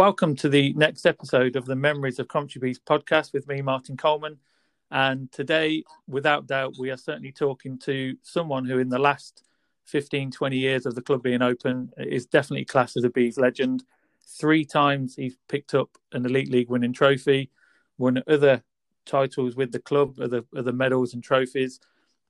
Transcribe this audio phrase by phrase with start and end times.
[0.00, 3.98] welcome to the next episode of the Memories of Coventry Bees podcast with me, Martin
[3.98, 4.38] Coleman.
[4.90, 9.44] And today, without doubt, we are certainly talking to someone who, in the last
[9.84, 13.84] 15, 20 years of the club being open, is definitely classed as a Bees legend.
[14.26, 17.50] Three times he's picked up an Elite League winning trophy,
[17.98, 18.62] won other
[19.04, 21.78] titles with the club, other, other medals and trophies,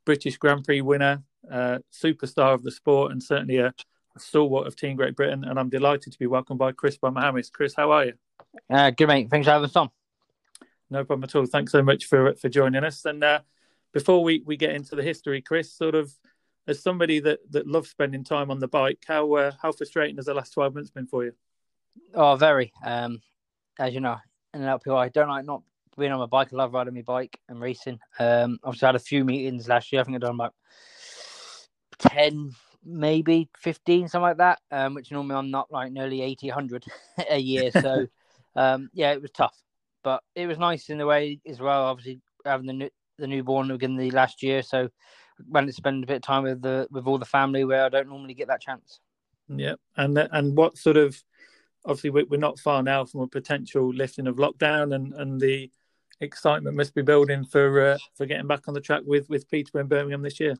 [0.05, 3.73] British Grand Prix winner, uh, superstar of the sport, and certainly a
[4.21, 5.45] stalwart of Team Great Britain.
[5.45, 7.53] And I'm delighted to be welcomed by Chris Mohammed.
[7.53, 8.13] Chris, how are you?
[8.69, 9.31] Uh, good, mate.
[9.31, 9.91] Thanks for having us on.
[10.91, 11.47] No problem at all.
[11.47, 13.05] Thanks so much for for joining us.
[13.05, 13.41] And uh,
[13.93, 16.13] before we, we get into the history, Chris, sort of
[16.67, 20.27] as somebody that, that loves spending time on the bike, how uh, how frustrating has
[20.27, 21.33] the last twelve months been for you?
[22.15, 22.73] Oh, very.
[22.85, 23.21] Um,
[23.79, 24.17] as you know,
[24.53, 25.63] in an LPO, I don't like not
[25.97, 26.53] being on my bike.
[26.53, 27.99] I love riding my bike and racing.
[28.19, 30.01] Um, obviously, I had a few meetings last year.
[30.01, 30.55] I think I've done about
[31.99, 34.61] ten, maybe fifteen, something like that.
[34.71, 36.85] Um, which normally I'm not like nearly 80, 100
[37.31, 37.71] a year.
[37.71, 38.07] So,
[38.57, 39.57] um, yeah, it was tough
[40.03, 41.85] but it was nice in the way as well.
[41.85, 44.89] Obviously, having the new, the newborn again the last year, so
[45.49, 47.89] went to spend a bit of time with the with all the family where I
[47.89, 49.01] don't normally get that chance.
[49.49, 51.23] Yeah, and and what sort of
[51.85, 55.71] obviously we're not far now from a potential lifting of lockdown, and and the
[56.21, 59.83] excitement must be building for uh, for getting back on the track with with Peterborough
[59.83, 60.57] and Birmingham this year.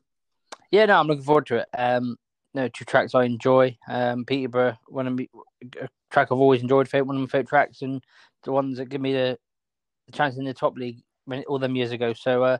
[0.71, 1.67] Yeah, no, I'm looking forward to it.
[1.77, 2.15] Um,
[2.53, 3.77] no, two tracks I enjoy.
[3.87, 5.29] Um, Peterborough, one of me,
[5.79, 8.03] a track I've always enjoyed, one of my favorite tracks, and
[8.43, 9.37] the ones that give me the,
[10.07, 12.13] the chance in the top league when all them years ago.
[12.13, 12.57] So, uh,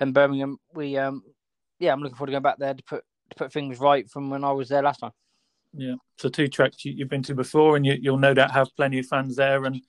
[0.00, 1.22] and Birmingham, we, um,
[1.78, 4.30] yeah, I'm looking forward to going back there to put to put things right from
[4.30, 5.12] when I was there last time.
[5.74, 8.74] Yeah, so two tracks you, have been to before, and you, will no doubt have
[8.76, 9.80] plenty of fans there, and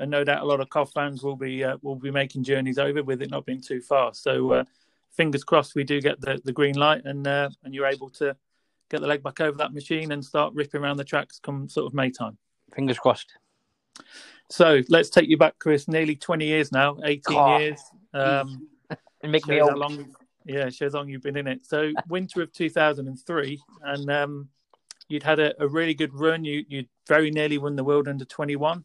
[0.00, 2.78] and no doubt a lot of Cov fans will be uh, will be making journeys
[2.78, 4.14] over with it not being too far.
[4.14, 4.64] So, uh,
[5.16, 8.36] fingers crossed, we do get the, the green light, and uh, and you're able to
[8.90, 11.86] get the leg back over that machine and start ripping around the tracks come sort
[11.86, 12.38] of May time.
[12.74, 13.36] Fingers crossed.
[14.50, 15.88] So let's take you back, Chris.
[15.88, 17.80] Nearly 20 years now, 18 oh, years.
[18.14, 18.68] Um,
[19.22, 19.76] make me old.
[19.76, 20.14] Long,
[20.46, 21.66] yeah, shows how long you've been in it.
[21.66, 24.48] So winter of 2003, and um,
[25.08, 26.44] you'd had a, a, really good run.
[26.44, 28.84] You you very nearly won the world under 21,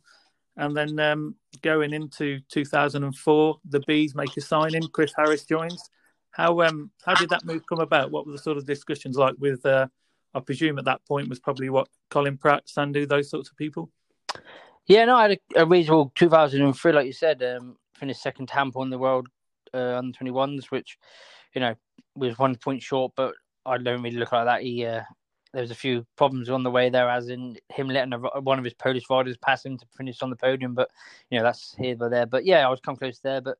[0.57, 4.83] and then um, going into 2004, the bees make a signing.
[4.91, 5.89] Chris Harris joins.
[6.33, 8.11] How um how did that move come about?
[8.11, 9.65] What were the sort of discussions like with?
[9.65, 9.87] Uh,
[10.33, 13.89] I presume at that point was probably what Colin Pratt, Sandhu, those sorts of people.
[14.87, 17.41] Yeah, no, I had a, a reasonable 2003, like you said.
[17.43, 19.27] Um, finished second to Hampel in the world
[19.73, 20.97] uh, under 21s, which,
[21.53, 21.75] you know,
[22.15, 23.33] was one point short, but
[23.65, 24.61] I don't really look like that.
[24.61, 25.03] He, uh,
[25.53, 28.57] there was a few problems on the way there, as in him letting a, one
[28.57, 30.73] of his Polish riders pass him to finish on the podium.
[30.73, 30.89] But
[31.29, 32.25] you know, that's here or there.
[32.25, 33.39] But yeah, I was come close there.
[33.39, 33.57] But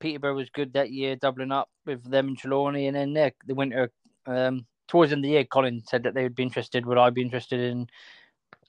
[0.00, 3.54] Peterborough was good that year, doubling up with them and Trelawny, and then yeah, the
[3.54, 3.90] winter.
[4.26, 6.86] Um, towards the end of the year, Colin said that they would be interested.
[6.86, 7.88] Would I be interested in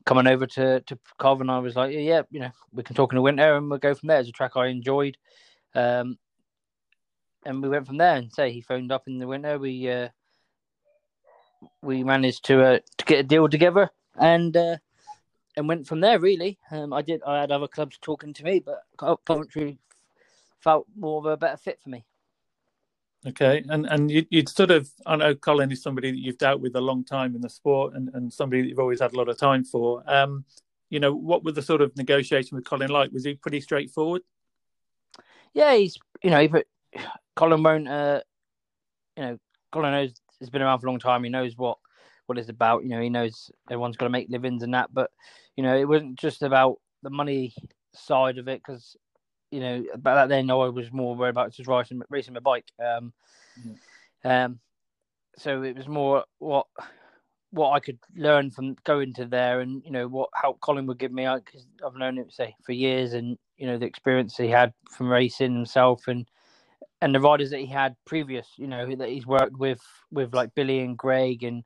[0.06, 2.96] coming over to to Cov, and I was like, yeah, yeah, you know, we can
[2.96, 4.20] talk in the winter, and we'll go from there.
[4.20, 5.18] It's a track I enjoyed,
[5.76, 6.18] um,
[7.46, 8.16] and we went from there.
[8.16, 10.10] And say he phoned up in the winter, we uh,
[11.82, 13.90] we managed to uh, to get a deal together,
[14.20, 14.78] and uh,
[15.58, 16.20] and went from there.
[16.20, 17.22] Really, um, I did.
[17.26, 18.84] I had other clubs talking to me, but
[19.26, 19.78] Coventry
[20.62, 22.06] felt more of a better fit for me.
[23.28, 26.62] Okay, and and you, would sort of I know Colin is somebody that you've dealt
[26.62, 29.18] with a long time in the sport, and, and somebody that you've always had a
[29.18, 30.04] lot of time for.
[30.08, 30.46] Um,
[30.90, 33.12] you know, what were the sort of negotiation with Colin like?
[33.12, 34.22] Was he pretty straightforward?
[35.54, 36.66] Yeah, he's you know, but
[37.36, 37.90] Colin won't.
[37.90, 38.22] Uh,
[39.18, 39.38] you know,
[39.74, 41.24] Colin knows he's been around for a long time.
[41.24, 41.78] He knows what
[42.26, 42.84] what it's about.
[42.84, 44.94] You know, he knows everyone's got to make livings and that.
[44.94, 45.12] But
[45.58, 47.54] you know, it wasn't just about the money
[47.94, 48.96] side of it because
[49.52, 52.72] you know, back then I was more worried about just racing, racing my bike.
[52.80, 53.14] Um,
[53.60, 54.28] mm-hmm.
[54.30, 54.60] um,
[55.38, 56.68] so it was more what
[57.52, 61.00] what I could learn from going to there, and you know what help Colin would
[61.00, 61.28] give me.
[61.44, 65.10] Because I've known him say for years, and you know the experience he had from
[65.10, 66.28] racing himself, and
[67.02, 69.82] and the riders that he had previous, you know that he's worked with
[70.12, 71.64] with like Billy and Greg and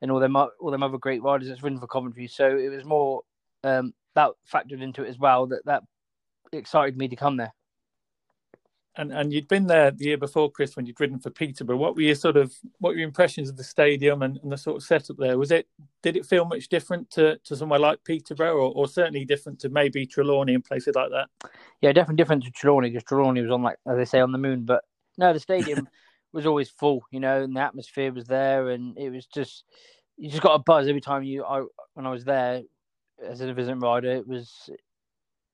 [0.00, 2.28] and all them all them other great riders that's ridden for Coventry.
[2.28, 3.22] So it was more
[3.64, 5.46] um, that factored into it as well.
[5.46, 5.82] That that
[6.52, 7.52] excited me to come there.
[8.98, 11.76] And and you'd been there the year before, Chris, when you'd ridden for Peterborough.
[11.76, 14.56] What were your sort of what were your impressions of the stadium and, and the
[14.56, 15.36] sort of setup there?
[15.36, 15.68] Was it
[16.02, 19.68] did it feel much different to, to somewhere like Peterborough, or, or certainly different to
[19.68, 21.28] maybe Trelawny and places like that?
[21.82, 24.38] Yeah, definitely different to Trelawny because Trelawny was on like as they say on the
[24.38, 24.82] moon, but
[25.18, 25.86] no, the stadium
[26.32, 29.64] was always full, you know, and the atmosphere was there, and it was just
[30.16, 31.44] you just got a buzz every time you.
[31.44, 31.64] I
[31.94, 32.62] when I was there
[33.22, 34.70] as a visiting rider, it was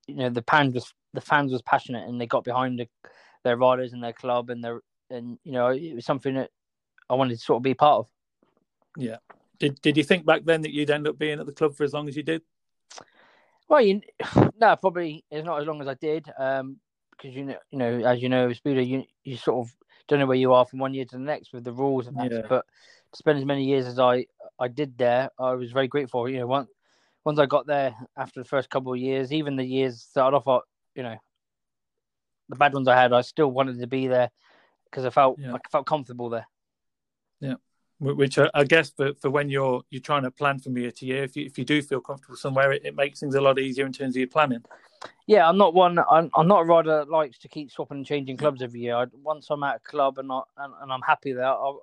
[0.07, 2.87] you know the fans was the fans was passionate and they got behind the,
[3.43, 6.49] their riders and their club and their and you know it was something that
[7.09, 8.07] I wanted to sort of be part of.
[8.97, 9.17] Yeah.
[9.59, 11.83] Did Did you think back then that you'd end up being at the club for
[11.83, 12.41] as long as you did?
[13.69, 14.01] Well, you
[14.59, 16.25] no, probably it's not as long as I did.
[16.37, 16.77] Um,
[17.11, 19.75] because you know, you know, as you know, speedway, you you sort of
[20.07, 22.17] don't know where you are from one year to the next with the rules and
[22.17, 22.31] that.
[22.31, 22.41] Yeah.
[22.47, 22.65] But
[23.11, 24.25] to spend as many years as I
[24.59, 26.27] I did there, I was very grateful.
[26.27, 26.69] You know, once
[27.25, 30.63] once I got there after the first couple of years, even the years started off,
[30.95, 31.15] you know,
[32.49, 34.29] the bad ones I had, I still wanted to be there
[34.85, 35.53] because I felt Yeah.
[35.53, 36.47] I felt comfortable there.
[37.39, 37.55] Yeah,
[37.99, 41.05] Which I, I guess for, for when you're you're trying to plan from year to
[41.05, 43.59] year, if you if you do feel comfortable somewhere, it, it makes things a lot
[43.59, 44.63] easier in terms of your planning.
[45.27, 45.99] Yeah, I'm not one.
[45.99, 48.95] I'm, I'm not a rider that likes to keep swapping and changing clubs every year.
[48.95, 51.81] I, once I'm at a club and, I, and, and I'm happy there, I'll,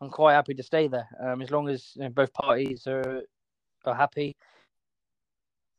[0.00, 1.08] I'm quite happy to stay there.
[1.20, 3.22] Um, as long as you know, both parties are
[3.84, 4.36] are happy,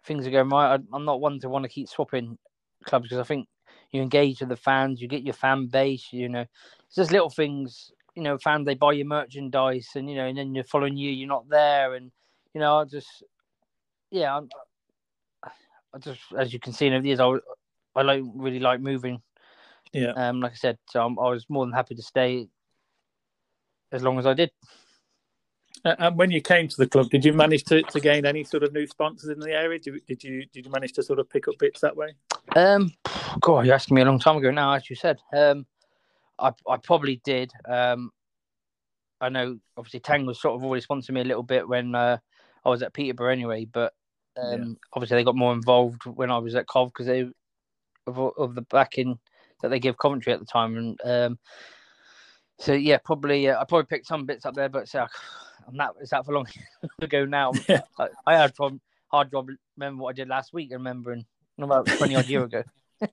[0.06, 0.80] things are going right.
[0.80, 2.38] I, I'm not one to want to keep swapping
[2.86, 3.48] clubs because I think
[3.92, 6.08] you engage with the fans, you get your fan base.
[6.12, 6.46] You know,
[6.88, 7.92] it's just little things.
[8.16, 11.12] You know, fans they buy your merchandise, and you know, and then you're following you.
[11.12, 12.12] you're not there, and
[12.54, 13.24] you know, I just
[14.12, 14.50] yeah, I'm,
[15.44, 17.32] I just as you can see in the years, I
[17.96, 19.22] I don't really like moving.
[19.94, 20.12] Yeah.
[20.12, 22.48] Um, like I said, so I'm, I was more than happy to stay
[23.92, 24.52] as long as I did.
[25.86, 28.44] Uh, And when you came to the club, did you manage to, to gain any
[28.44, 29.80] sort of new sponsors in the area?
[29.80, 32.14] Did, you- did you did you manage to sort of pick up bits that way?
[32.56, 32.92] Um,
[33.42, 35.20] God, you asked me a long time ago now, as you said.
[35.36, 35.66] Um,
[36.40, 37.52] I I probably did.
[37.68, 38.12] Um,
[39.22, 42.18] I know obviously Tang was sort of always sponsoring me a little bit when uh,
[42.66, 43.94] I was at Peterborough anyway, but
[44.42, 44.74] um, Yeah.
[44.94, 47.30] obviously they got more involved when I was at Cov because they
[48.08, 49.18] of, of the backing
[49.62, 51.40] that they give Coventry at the time, and um,
[52.64, 55.06] so yeah, probably uh, I probably picked some bits up there, but so,
[55.68, 56.48] I'm that is that for long
[57.02, 57.52] ago now.
[57.68, 57.82] Yeah.
[58.00, 61.26] I, I had from hard job remember what I did last week, remembering
[61.60, 62.64] about twenty odd year ago.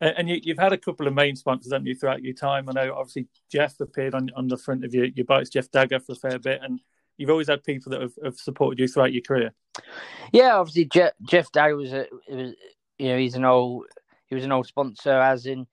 [0.00, 2.68] And you, you've had a couple of main sponsors, haven't you, throughout your time?
[2.68, 5.98] I know obviously Jeff appeared on on the front of your, your bikes, Jeff Dagger,
[5.98, 6.80] for a fair bit, and
[7.16, 9.54] you've always had people that have, have supported you throughout your career.
[10.30, 12.52] Yeah, obviously Jeff Jeff Dagger was a it was
[12.98, 13.86] you know he's an old
[14.26, 15.66] he was an old sponsor as in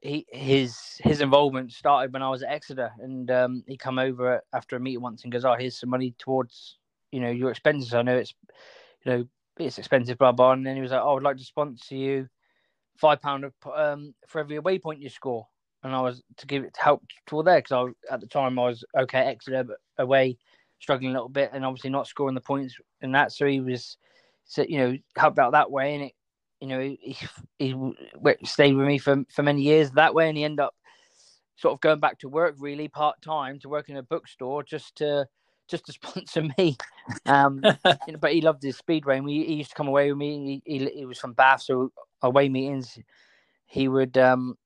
[0.00, 4.42] he his his involvement started when I was at Exeter and um, he come over
[4.52, 6.78] after a meeting once and goes oh here's some money towards
[7.12, 7.94] you know your expenses.
[7.94, 8.34] I know it's
[9.04, 9.24] you know
[9.58, 10.52] it's expensive blah blah.
[10.52, 12.28] And then he was like oh I'd like to sponsor you
[12.96, 13.44] five pound
[13.74, 15.46] um, for every away point you score.
[15.84, 17.72] And I was to give it to help toward there because
[18.10, 20.36] I at the time I was okay Exeter but away
[20.80, 23.32] struggling a little bit and obviously not scoring the points and that.
[23.32, 23.96] So he was,
[24.44, 26.12] so, you know, helped out that way, and it,
[26.60, 27.26] you know, he, he
[27.58, 30.74] he stayed with me for for many years that way, and he ended up
[31.56, 34.96] sort of going back to work really part time to work in a bookstore just
[34.96, 35.26] to
[35.68, 36.76] just to sponsor me.
[37.26, 37.62] Um,
[38.06, 40.18] you know, but he loved his speedway, and we, he used to come away with
[40.18, 40.62] me.
[40.64, 42.98] He, he, he was from Bath, so away meetings,
[43.66, 44.56] he would um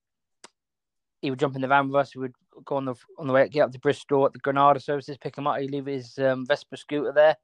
[1.20, 2.14] he would jump in the van with us.
[2.14, 2.34] We would
[2.64, 5.36] go on the on the way get up to Bristol at the Granada services, pick
[5.36, 5.58] him up.
[5.60, 7.36] He'd leave his um, Vespa scooter there,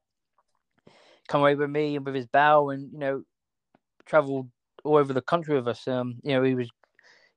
[1.27, 3.23] come away with me and with his bow, and you know,
[4.09, 4.49] travel
[4.83, 5.87] all over the country with us.
[5.87, 6.69] Um, you know, he was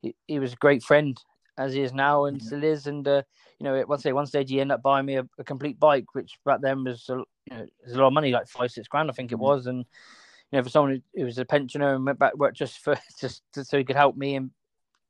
[0.01, 1.17] he, he was a great friend
[1.59, 2.47] as he is now and Yeah.
[2.47, 2.87] still is.
[2.87, 3.23] And uh,
[3.59, 5.79] you know, at one stage, one stage, he ended up buying me a, a complete
[5.79, 8.49] bike, which back then was a, you know, it was a lot of money, like
[8.49, 9.41] five six grand, I think it Mhm.
[9.41, 9.85] was, and.
[10.51, 12.79] You know, for someone who, who was a pensioner and went back to work just
[12.81, 14.51] for just so he could help me and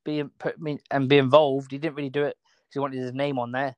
[0.04, 1.72] be put me and be involved.
[1.72, 3.74] He didn't really do it because he wanted his name on there.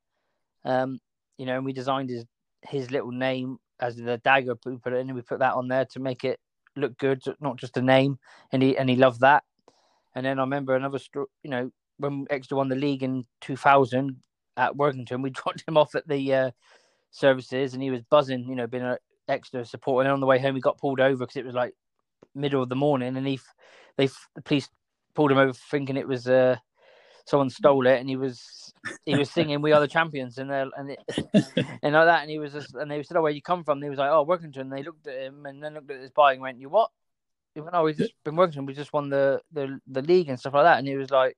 [0.64, 1.00] Um,
[1.38, 2.24] you know, and we designed his
[2.62, 4.56] his little name as the dagger.
[4.64, 6.38] We put it in, and we put that on there to make it
[6.76, 8.18] look good, not just a name.
[8.52, 9.44] And he and he loved that.
[10.14, 10.98] And then I remember another.
[11.42, 14.16] You know, when Exeter won the league in 2000
[14.56, 16.50] at Workington, we dropped him off at the uh,
[17.10, 18.48] services, and he was buzzing.
[18.48, 20.06] You know, being an Exeter supporter.
[20.06, 21.74] And on the way home, he got pulled over because it was like
[22.34, 23.40] middle of the morning, and he
[23.96, 24.68] they the police
[25.14, 26.56] pulled him over thinking it was uh
[27.26, 28.72] someone stole it and he was
[29.06, 30.98] he was singing we are the champions and they and it,
[31.82, 33.78] and like that and he was just and they said oh where you come from?
[33.78, 34.60] And he was like oh Workington.
[34.62, 36.90] And they looked at him and then looked at his bike and went you what?
[37.54, 38.66] He went oh we've just been Workington.
[38.66, 40.78] We just won the, the the league and stuff like that.
[40.78, 41.36] And he was like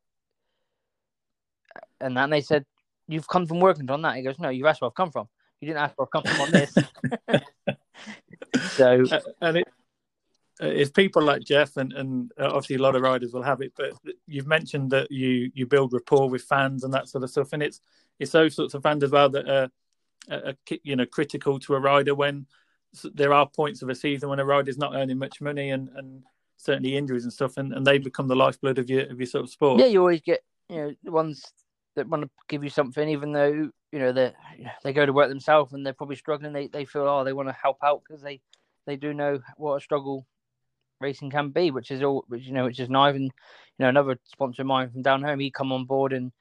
[2.01, 2.65] and then they said
[3.09, 4.17] you've come from Workington on that.
[4.17, 5.29] He goes no you asked where I've come from.
[5.61, 6.77] You didn't ask where I've come from on this.
[8.71, 9.71] So Uh, and it, uh,
[10.61, 13.73] it's people like Jeff and, and uh, obviously a lot of riders will have it,
[13.77, 13.93] but
[14.27, 17.63] you've mentioned that you you build rapport with fans and that sort of stuff, and
[17.63, 17.81] it's
[18.19, 19.69] it's those sorts of fans as well that are,
[20.31, 22.47] are you know critical to a rider when
[23.13, 26.23] there are points of a season when a rider's not earning much money and, and
[26.57, 29.45] certainly injuries and stuff, and, and they become the lifeblood of your of your sort
[29.45, 29.81] of sport.
[29.81, 31.45] Yeah, you always get you know the ones
[31.97, 34.33] that want to give you something, even though you know they
[34.83, 36.55] they go to work themselves and they're probably struggling.
[36.55, 38.41] They they feel oh they want to help out because they
[38.87, 40.27] they do know what a struggle
[41.01, 43.15] racing can be, which is all which you know which is nice.
[43.15, 43.31] And you
[43.79, 46.33] know another sponsor of mine from down home, he come on board and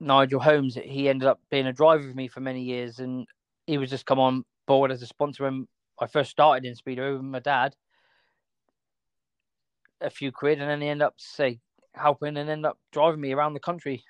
[0.00, 3.26] Nigel Holmes, he ended up being a driver with me for many years, and
[3.66, 5.68] he was just come on board as a sponsor when
[6.00, 7.76] I first started in speedway with my dad,
[10.00, 11.60] a few quid, and then he ended up say
[11.94, 14.02] helping and end up driving me around the country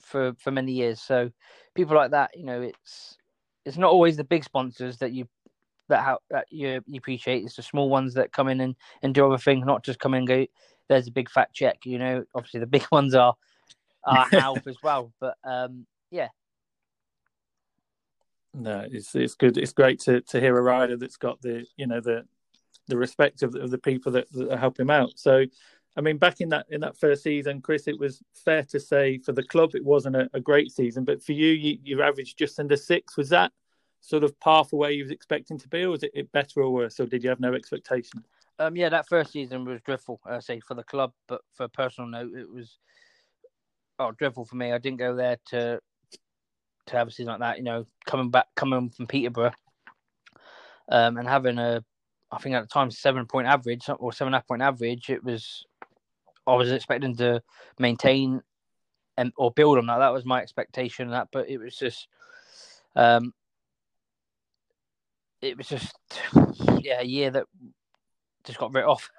[0.00, 1.02] for for many years.
[1.02, 1.30] So
[1.74, 3.18] people like that, you know, it's
[3.66, 5.28] it's not always the big sponsors that you
[5.90, 7.44] that how that you, you appreciate.
[7.44, 10.14] It's the small ones that come in and, and do other things, not just come
[10.14, 10.46] in and go.
[10.88, 12.24] There's a big fat check, you know.
[12.34, 13.34] Obviously, the big ones are
[14.04, 16.28] are help as well, but um, yeah.
[18.52, 19.58] No, it's it's good.
[19.58, 22.24] It's great to, to hear a rider that's got the you know the
[22.88, 25.12] the respect of the, of the people that, that help him out.
[25.14, 25.44] So,
[25.96, 29.18] I mean, back in that in that first season, Chris, it was fair to say
[29.18, 32.38] for the club it wasn't a, a great season, but for you, you, you averaged
[32.38, 33.16] just under six.
[33.16, 33.52] Was that
[34.00, 36.98] sort of path where you was expecting to be, or was it better or worse,
[37.00, 38.24] or did you have no expectation?
[38.58, 40.20] Um, yeah, that first season was dreadful.
[40.26, 42.78] I say for the club, but for a personal note, it was
[43.98, 44.72] oh dreadful for me.
[44.72, 45.80] I didn't go there to
[46.86, 47.58] to have a season like that.
[47.58, 49.52] You know, coming back, coming from Peterborough,
[50.90, 51.82] um, and having a,
[52.30, 55.08] I think at the time seven point average or seven half point average.
[55.08, 55.64] It was,
[56.46, 57.42] I was expecting to
[57.78, 58.42] maintain
[59.16, 59.98] and or build on that.
[59.98, 61.10] That was my expectation.
[61.10, 62.08] That, but it was just,
[62.96, 63.32] um,
[65.42, 65.94] it was just
[66.80, 67.46] yeah a year that
[68.44, 69.10] just got written off.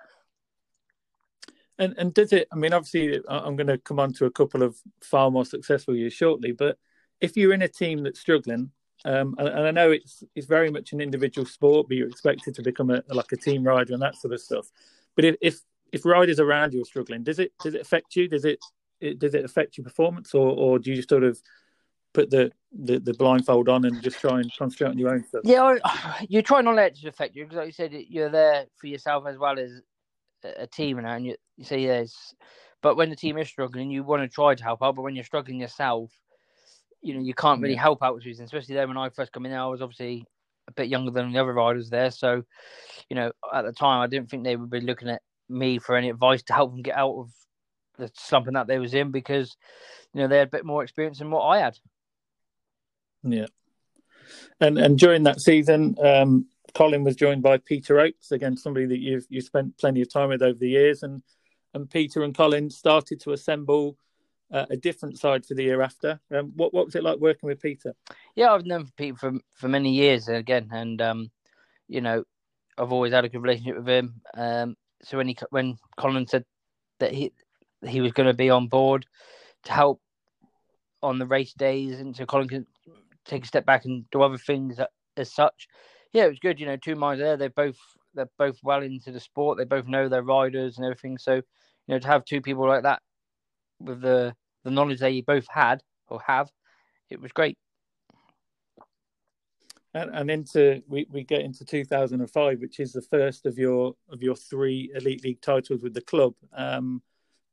[1.78, 2.48] And and does it?
[2.52, 5.96] I mean, obviously, I'm going to come on to a couple of far more successful
[5.96, 6.52] years shortly.
[6.52, 6.78] But
[7.20, 8.72] if you're in a team that's struggling,
[9.04, 12.54] um, and, and, I know it's it's very much an individual sport, but you're expected
[12.56, 14.68] to become a like a team rider and that sort of stuff.
[15.16, 15.60] But if if,
[15.92, 18.28] if riders around you are struggling, does it does it affect you?
[18.28, 18.60] Does it,
[19.00, 21.42] it does it affect your performance, or or do you just sort of
[22.14, 25.42] put the, the, the blindfold on and just try and concentrate on your own stuff.
[25.44, 25.76] Yeah,
[26.30, 28.88] you try not to let it affect you because, like you said, you're there for
[28.88, 29.82] yourself as well as
[30.44, 32.34] a team, and you, you say yes.
[32.82, 34.96] But when the team is struggling, you want to try to help out.
[34.96, 36.12] But when you're struggling yourself,
[37.02, 37.82] you know you can't really yeah.
[37.82, 38.48] help out with reasons.
[38.48, 40.26] Especially there when I first come in there, I was obviously
[40.68, 42.44] a bit younger than the other riders there, so
[43.10, 45.96] you know at the time I didn't think they would be looking at me for
[45.96, 47.30] any advice to help them get out of
[47.98, 49.56] the slumping that they was in because
[50.14, 51.78] you know they had a bit more experience than what I had.
[53.24, 53.48] Yeah.
[54.60, 59.00] And and during that season, um, Colin was joined by Peter Oakes, again somebody that
[59.00, 61.22] you've you spent plenty of time with over the years, and
[61.74, 63.98] and Peter and Colin started to assemble
[64.52, 66.20] uh, a different side for the year after.
[66.32, 67.94] Um, what what was it like working with Peter?
[68.36, 71.32] Yeah, I've known Peter for for many years again, and um,
[71.88, 72.24] you know,
[72.78, 74.22] I've always had a good relationship with him.
[74.36, 76.46] Um, so when he when Colin said
[77.00, 77.32] that he
[77.86, 79.06] he was going to be on board
[79.64, 80.02] to help
[81.02, 82.68] on the race days, and so Colin could
[83.26, 84.80] take a step back and do other things
[85.18, 85.68] as such.
[86.14, 86.60] Yeah, it was good.
[86.60, 87.38] You know, two minds there.
[87.38, 87.78] They're both
[88.14, 89.58] they're both well into the sport.
[89.58, 91.18] They both know their riders and everything.
[91.18, 91.44] So, you
[91.88, 93.02] know, to have two people like that
[93.80, 96.50] with the the knowledge they both had or have,
[97.10, 97.58] it was great.
[99.94, 104.22] And, and into we, we get into 2005, which is the first of your of
[104.22, 106.34] your three elite league titles with the club.
[106.54, 107.02] Um,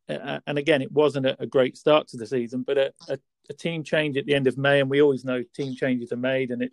[0.08, 3.52] and again, it wasn't a, a, great start to the season, but a, a, a,
[3.54, 6.50] team change at the end of May, and we always know team changes are made,
[6.50, 6.72] and it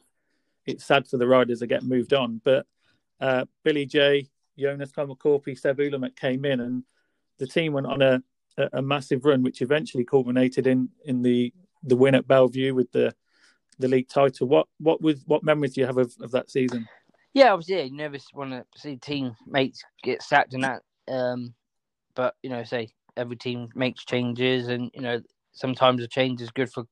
[0.65, 2.41] it's sad for the riders that get moved on.
[2.43, 2.65] But
[3.19, 4.27] uh, Billy J,
[4.57, 6.83] Joonas Kylmäkorpi, Seb Ulamek came in, and
[7.37, 8.21] the team went on a,
[8.73, 11.53] a, massive run, which eventually culminated in in the
[11.83, 13.13] the win at Belle Vue with the
[13.79, 14.47] the league title.
[14.47, 16.87] What what was what memories do you have of, of that season?
[17.33, 20.83] Yeah, obviously, you never want to see teammates get sacked and that.
[21.07, 21.53] Um,
[22.15, 25.21] but you know, say every team makes changes, and you know
[25.55, 26.85] sometimes a change is good for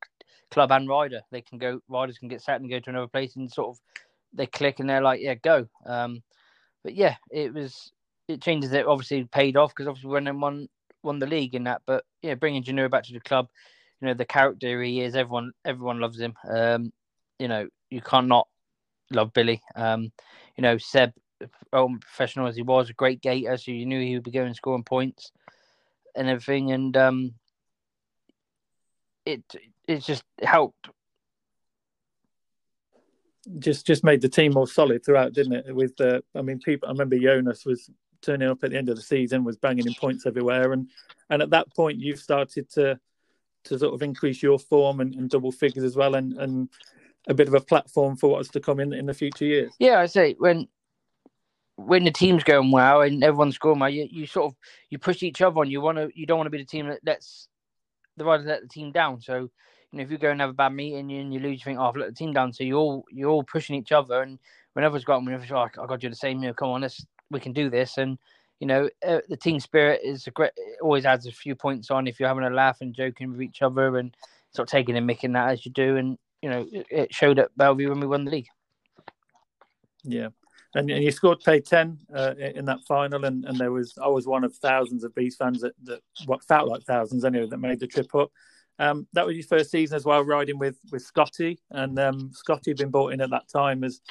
[0.49, 1.21] club and rider.
[1.31, 3.81] They can go riders can get set and go to another place, and sort of
[4.33, 5.67] they click and they're like, yeah, go.
[5.85, 6.23] Um,
[6.83, 7.91] but yeah, it was
[8.27, 10.67] it changes it obviously paid off because obviously when won
[11.03, 11.81] won the league in that.
[11.85, 13.49] But yeah, bringing Janniro back to the club,
[14.01, 16.33] you know the character he is, everyone everyone loves him.
[16.49, 16.91] Um,
[17.39, 18.47] you know you can't not
[19.11, 19.61] love Billy.
[19.75, 20.11] Um,
[20.57, 21.13] you know Seb,
[21.71, 24.83] professional as he was, a great gator, so you knew he would be going scoring
[24.83, 25.31] points
[26.15, 27.33] and everything, and um,
[29.25, 29.43] it
[29.87, 30.89] it just helped.
[33.59, 35.75] Just just made the team more solid throughout, didn't it?
[35.75, 36.87] With the, I mean, people.
[36.87, 37.89] I remember Joonas was
[38.21, 40.89] turning up at the end of the season, was banging in points everywhere, and
[41.29, 42.99] and at that point you've started to
[43.65, 46.69] to sort of increase your form and, and double figures as well, and and
[47.27, 49.73] a bit of a platform for what's to come in in the future years.
[49.79, 50.67] Yeah, I say when
[51.75, 54.55] when the team's going well and everyone's going well, you, you sort of
[54.89, 55.69] you push each other on.
[55.69, 57.47] You want to you don't want to be the team that lets
[58.17, 59.21] the riders let the team down.
[59.21, 59.35] So
[59.91, 61.79] you know if you go and have a bad meeting and you lose, you think,
[61.79, 62.53] oh, I've let the team down.
[62.53, 64.39] So you're all you're all pushing each other, and
[64.73, 66.41] whenever it's got whenever's oh, I got you the same.
[66.41, 67.97] You know, come on, let's we can do this.
[67.97, 68.17] And
[68.59, 70.51] you know uh, the team spirit is a great.
[70.81, 73.61] always adds a few points on if you're having a laugh and joking with each
[73.61, 74.15] other and
[74.51, 75.97] sort of taking and making that as you do.
[75.97, 78.47] And you know it, it showed at Belle Vue when we won the league.
[80.03, 80.29] Yeah
[80.75, 84.07] and, and you scored played ten uh, in that final, and, and there was I
[84.07, 87.57] was one of thousands of Bees fans that, that what felt like thousands anyway that
[87.57, 88.31] made the trip up.
[88.79, 92.71] Um, that was your first season as well, riding with with Scotty, and um, Scotty
[92.71, 94.01] had been brought in at that time as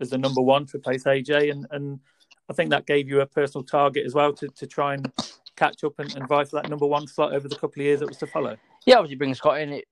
[0.00, 2.00] as the number one to replace AJ, and and
[2.48, 5.10] I think that gave you a personal target as well to, to try and
[5.56, 8.00] catch up and, and vie for that number one slot over the couple of years
[8.00, 8.56] that was to follow.
[8.86, 9.84] Yeah, obviously bringing Scott in it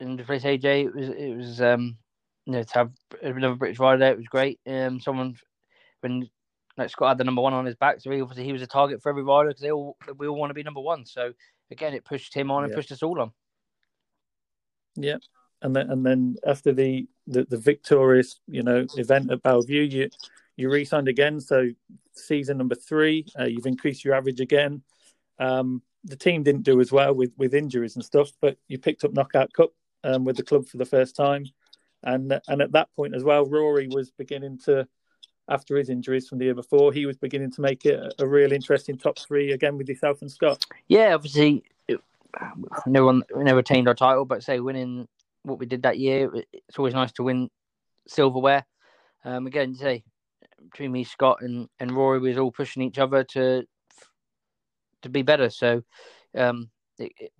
[0.00, 1.96] and replace AJ, it was it was um,
[2.48, 2.90] you know to have
[3.22, 4.58] another British rider there, it was great.
[4.66, 5.36] Um, someone
[6.00, 6.30] when
[6.78, 8.66] like Scott had the number one on his back, so he obviously he was a
[8.66, 11.04] target for every rider because they all we all want to be number one.
[11.04, 11.34] So
[11.70, 13.32] again, it pushed him on and pushed us all on.
[14.96, 15.18] Yeah,
[15.60, 19.82] and then and then after the, the the, victorious you know event at Belle Vue,
[19.82, 20.08] you
[20.56, 21.40] you re-signed again.
[21.40, 21.68] So
[22.14, 24.82] season number three, uh, you've increased your average again.
[25.38, 29.04] Um, the team didn't do as well with with injuries and stuff, but you picked
[29.04, 31.44] up knockout cup um, with the club for the first time,
[32.14, 34.86] and and at that point as well, Rory was beginning to.
[35.50, 38.52] After his injuries from the year before, he was beginning to make it a, real
[38.52, 40.66] interesting top three again with yourself and Scott.
[40.88, 41.64] Yeah, obviously,
[42.86, 45.08] no one never attained our title, but say winning
[45.44, 47.48] what we did that year, it's always nice to win
[48.06, 48.66] silverware.
[49.24, 50.04] Um, again, say
[50.70, 53.64] between me, Scott, and, and Rory, we was all pushing each other to
[55.02, 55.48] to be better.
[55.48, 55.82] So
[56.36, 57.32] um, it, it,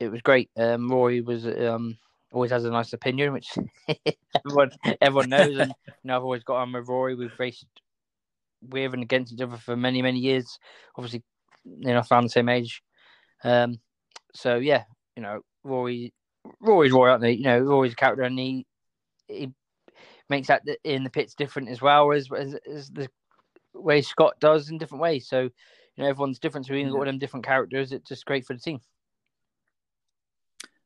[0.00, 0.50] it was great.
[0.56, 1.96] Um, Rory was um,
[2.32, 3.56] always has a nice opinion, which
[4.44, 4.70] everyone
[5.00, 7.14] everyone knows, and you know, I've always got on with Rory.
[7.14, 7.66] We've raced
[8.60, 10.58] with and against each other for many many years.
[10.96, 11.22] Obviously,
[11.64, 12.82] you know, around the same age.
[13.44, 13.78] Um,
[14.34, 14.84] so yeah,
[15.16, 16.12] you know, Rory,
[16.60, 17.32] Rory's Rory, aren't they?
[17.32, 18.66] You know, Rory's a character, and he
[19.28, 19.52] he
[20.28, 23.08] makes that in the pits different as well as as, as the
[23.74, 25.28] way Scott does in different ways.
[25.28, 27.92] So you know, everyone's different, so we got them different characters.
[27.92, 28.80] It's just great for the team.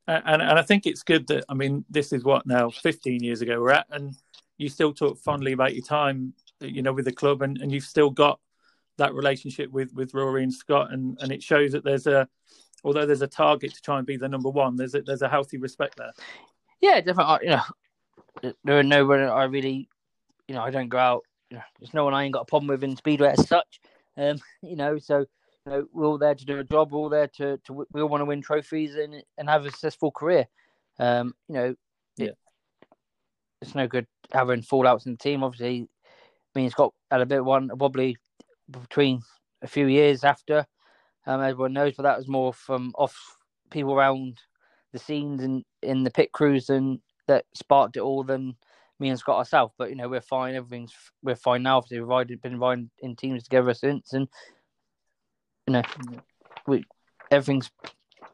[0.09, 3.41] And and I think it's good that I mean this is what now 15 years
[3.41, 4.15] ago we're at, and
[4.59, 7.85] you still talk fondly about your time, you know, with the club, and, and you've
[7.85, 8.41] still got
[8.99, 12.29] that relationship with with Rory and Scott, and and it shows that there's a
[12.85, 15.29] although there's a target to try and be the number one, there's a, there's a
[15.29, 16.12] healthy respect there.
[16.81, 17.49] Yeah, definitely.
[17.49, 19.88] You know, there are no one I really,
[20.49, 21.23] you know, I don't go out.
[21.51, 23.81] You know, there's no one I ain't got a problem with in speedway as such.
[24.17, 25.27] Um, you know, so
[25.66, 26.92] know, we're all there to do a job.
[26.92, 29.70] We're all there to, to we all want to win trophies and and have a
[29.70, 30.46] successful career.
[30.98, 31.75] Um, you know,
[32.16, 32.27] yeah.
[32.29, 32.38] It,
[33.62, 35.44] it's no good having fallouts in the team.
[35.44, 35.88] Obviously,
[36.55, 38.16] me and Scott had a bit of one probably
[38.70, 39.22] between
[39.62, 40.66] a few years after
[41.27, 43.16] um, everyone knows, but that was more from off
[43.70, 44.38] people around
[44.92, 46.98] the scenes and in the pit crews and
[47.29, 48.57] that sparked it all than
[48.98, 49.72] me and Scott ourselves.
[49.79, 50.55] But you know, we're fine.
[50.55, 51.79] Everything's we're fine now.
[51.79, 54.29] Obviously, we've been riding in teams together since, and
[55.66, 55.83] you know,
[56.66, 56.85] we
[57.31, 57.70] everything's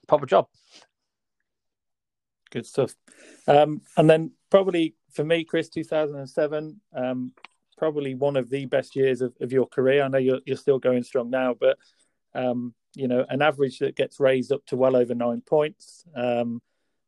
[0.07, 0.49] proper job.
[2.51, 2.95] Good stuff.
[3.47, 7.33] Um, and then probably for me, Chris, 2007, um,
[7.77, 10.03] probably one of the best years of, of your career.
[10.03, 11.79] I know you're, you're still going strong now, but
[12.35, 16.61] um, you know, an average that gets raised up to well over nine points, um,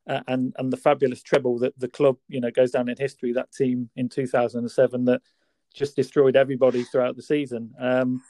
[0.07, 3.33] and and the fabulous treble that the club, you know, goes down in history.
[3.33, 5.21] That team in 2007 that
[5.75, 7.73] just destroyed everybody throughout the season.
[7.79, 8.23] Um,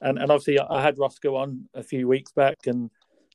[0.00, 2.90] and and obviously, I had Roscoe on a few weeks back, and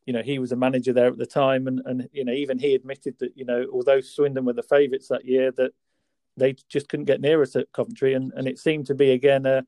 [0.05, 2.57] you know, he was a manager there at the time, and and you know, even
[2.59, 5.71] he admitted that you know, although Swindon were the favourites that year, that
[6.37, 9.45] they just couldn't get near us at Coventry, and and it seemed to be again
[9.45, 9.65] a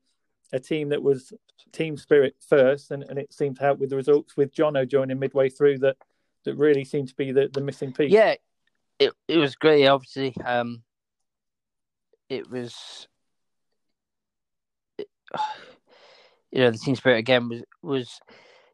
[0.52, 1.32] a team that was
[1.72, 4.36] team spirit first, and, and it seemed to help with the results.
[4.36, 5.96] With Jono joining midway through, that
[6.44, 8.12] that really seemed to be the, the missing piece.
[8.12, 8.34] Yeah,
[8.98, 9.86] it it was great.
[9.86, 10.82] Obviously, um,
[12.28, 13.08] it was,
[16.52, 18.20] you know, the team spirit again was was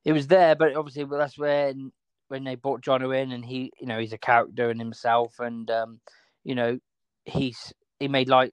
[0.04, 1.92] it was there, but obviously, well, that's when
[2.28, 5.70] when they brought Jono in, and he, you know, he's a character in himself, and
[5.70, 6.00] um,
[6.44, 6.78] you know,
[7.24, 8.52] he's he made like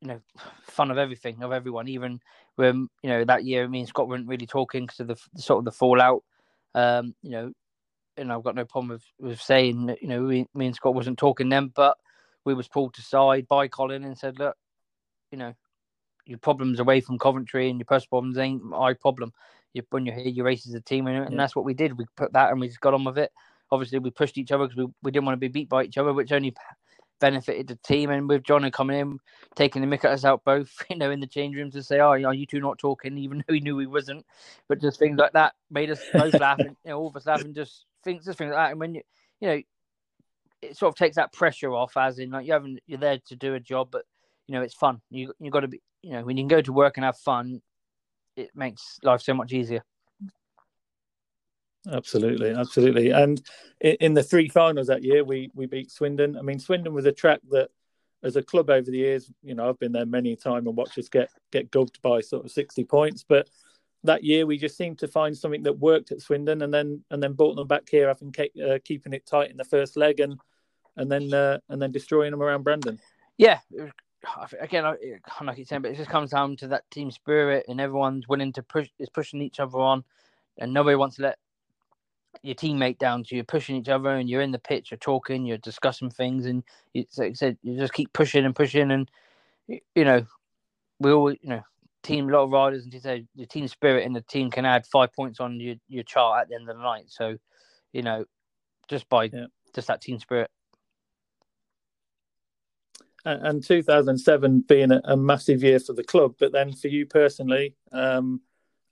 [0.00, 0.20] you know
[0.64, 1.88] fun of everything of everyone.
[1.88, 2.20] Even
[2.56, 5.58] when you know that year me and Scott weren't really talking because of the sort
[5.58, 6.22] of the fallout
[6.74, 7.52] um you know
[8.16, 10.94] and I've got no problem with, with saying that, you know we, me and Scott
[10.94, 11.96] wasn't talking then but
[12.44, 14.56] we was pulled aside by Colin and said look
[15.30, 15.54] you know
[16.26, 19.32] your problems away from Coventry and your personal problems ain't my problem
[19.72, 21.96] you when you're here you race as a team and, and that's what we did
[21.98, 23.32] we put that and we just got on with it
[23.70, 25.98] obviously we pushed each other because we, we didn't want to be beat by each
[25.98, 26.54] other which only
[27.22, 28.10] benefited the team.
[28.10, 29.18] And with Jono coming in,
[29.54, 32.00] taking the mick at us out both, you know, in the change rooms to say,
[32.00, 34.26] "Oh, are you two not talking?" Even though he knew he wasn't,
[34.68, 37.26] but just things like that made us both laugh, and you know, all of us
[37.26, 38.70] laughing, just things, just things like that.
[38.72, 39.02] And when you,
[39.40, 39.60] you know,
[40.60, 43.36] it sort of takes that pressure off, as in like you haven't, you're there to
[43.36, 44.04] do a job, but
[44.46, 45.00] you know, it's fun.
[45.10, 47.18] You you got to be, you know, when you can go to work and have
[47.18, 47.62] fun,
[48.36, 49.84] it makes life so much easier.
[51.90, 53.10] Absolutely, absolutely.
[53.10, 53.42] And
[53.80, 56.36] in the three finals that year, we we beat Swindon.
[56.36, 57.70] I mean, Swindon was a track that
[58.22, 60.76] as a club over the years, you know, I've been there many a time and
[60.76, 63.24] watched us get get gubbed by sort of sixty points.
[63.28, 63.48] But
[64.04, 67.22] that year, we just seemed to find something that worked at Swindon, and then and
[67.22, 70.20] then brought them back here, I think, uh, keeping it tight in the first leg,
[70.20, 70.38] and
[70.96, 73.00] and then uh, and then destroying them around Brandon.
[73.38, 73.58] Yeah,
[74.60, 74.96] again, I,
[75.40, 78.52] I keep saying, but it just comes down to that team spirit, and everyone's willing
[78.54, 80.04] to push, is pushing each other on,
[80.58, 81.38] and nobody wants to let
[82.42, 85.44] your teammate down So you're pushing each other, and you're in the pitch, you're talking,
[85.44, 89.10] you're discussing things, and you, like I said, you just keep pushing and pushing, and
[89.68, 90.26] you know,
[90.98, 91.62] we all, you know,
[92.02, 94.64] team a lot of riders, and you say the team spirit and the team can
[94.64, 97.04] add five points on your your chart at the end of the night.
[97.08, 97.36] So,
[97.92, 98.24] you know,
[98.88, 99.46] just by yeah.
[99.74, 100.50] just that team spirit
[103.24, 106.34] and 2007 being a, massive year for the club.
[106.38, 108.40] But then for you personally, um,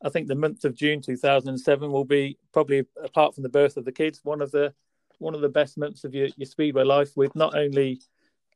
[0.04, 3.84] I think the month of June 2007 will be probably, apart from the birth of
[3.84, 4.72] the kids, one of the
[5.18, 7.10] one of the best months of your, your speedway life.
[7.16, 8.00] With not only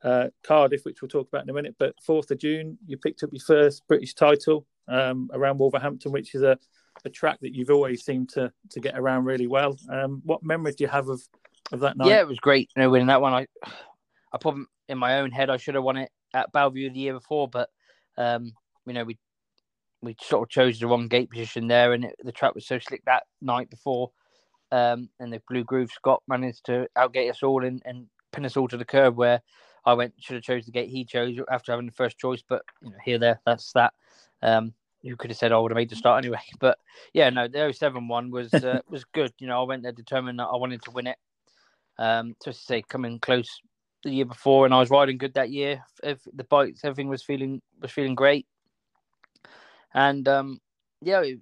[0.03, 3.23] uh, Cardiff, which we'll talk about in a minute, but 4th of June, you picked
[3.23, 6.59] up your first British title um, around Wolverhampton, which is a,
[7.05, 9.77] a track that you've always seemed to to get around really well.
[9.91, 11.21] Um, what memories do you have of
[11.73, 12.09] of that night?
[12.09, 12.71] Yeah, it was great.
[12.77, 13.47] You know, winning that one, I
[14.35, 16.99] I probably in my own head I should have won it at Belle Vue the
[16.99, 17.71] year before, but
[18.19, 18.53] um,
[18.85, 19.17] you know we
[20.03, 22.79] we sort of chose the wrong gate position there, and it, the track was so
[22.81, 24.11] slick that night before,
[24.73, 28.57] um, and the Blue Groove Scott managed to outgate us all and, and pin us
[28.57, 29.41] all to the curb where
[29.87, 32.63] I went should have chose the gate he chose after having the first choice, but
[32.83, 33.95] you know here there that's that.
[34.43, 36.79] Um, you could have said I would have made the start anyway, but
[37.13, 39.33] yeah, no, the 07 one was uh, was good.
[39.39, 41.19] You know, I went there determined that I wanted to win it.
[41.97, 43.61] Um, just to say, coming close
[44.11, 45.83] the year before, and I was riding good that year.
[46.03, 48.47] If the bikes, everything was feeling was feeling great,
[49.93, 50.61] and um,
[51.03, 51.39] yeah, it,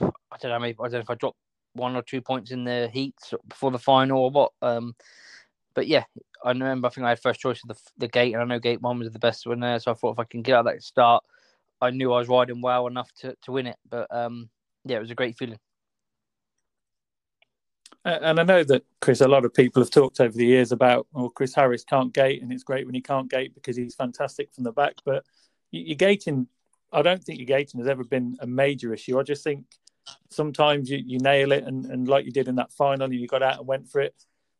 [0.00, 0.58] I don't know.
[0.58, 1.38] Maybe I don't know if I dropped
[1.74, 4.52] one or two points in the heats before the final or what.
[4.62, 4.94] Um,
[5.74, 6.04] but yeah,
[6.44, 6.88] I remember.
[6.88, 8.98] I think I had first choice of the the gate, and I know gate one
[8.98, 9.78] was the best one there.
[9.78, 11.24] So I thought if I can get out that start,
[11.80, 13.76] I knew I was riding well enough to to win it.
[13.88, 14.50] But um,
[14.84, 15.58] yeah, it was a great feeling.
[18.04, 21.06] And I know that Chris, a lot of people have talked over the years about,
[21.14, 24.52] well, Chris Harris can't gate, and it's great when he can't gate because he's fantastic
[24.52, 24.96] from the back.
[25.02, 25.24] But
[25.70, 26.46] you your gating,
[26.92, 29.18] I don't think your gating has ever been a major issue.
[29.18, 29.64] I just think
[30.28, 33.26] sometimes you, you nail it, and, and like you did in that final, and you
[33.26, 34.14] got out and went for it.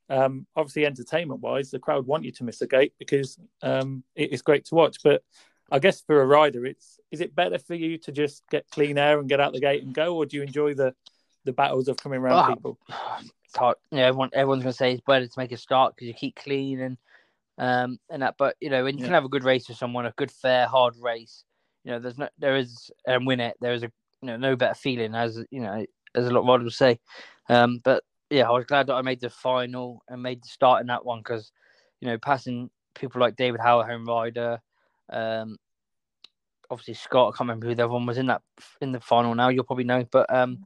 [0.08, 4.32] Um, obviously, entertainment wise, the crowd want you to miss a gate because um, it,
[4.32, 4.96] it's great to watch.
[5.04, 5.22] But
[5.70, 8.96] I guess for a rider, it's is it better for you to just get clean
[8.96, 10.94] air and get out the gate and go, or do you enjoy the
[11.44, 12.78] the battles of coming around oh, people?
[13.90, 16.36] Yeah, everyone, everyone's going to say it's better to make a start because you keep
[16.36, 16.98] clean and
[17.58, 18.36] um and that.
[18.38, 19.06] But you know, when you yeah.
[19.06, 21.44] can have a good race with someone, a good, fair, hard race,
[21.84, 23.56] you know, there's no, there is, and win it.
[23.60, 23.90] There is a,
[24.22, 27.00] you know, no better feeling as you know, as a lot of riders say.
[27.48, 30.82] Um, but yeah, I was glad that I made the final and made the start
[30.82, 31.50] in that one because,
[32.00, 34.60] you know, passing people like David Howell, home rider,
[35.10, 35.56] um,
[36.70, 37.28] obviously Scott.
[37.28, 38.42] I can't remember who the other one was in that
[38.80, 39.34] in the final.
[39.34, 40.64] Now you'll probably know, but um,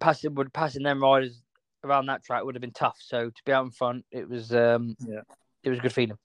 [0.00, 1.42] passing would passing them riders
[1.84, 2.98] around that track would have been tough.
[3.00, 5.20] So to be out in front, it was um, yeah,
[5.62, 6.18] it was a good feeling.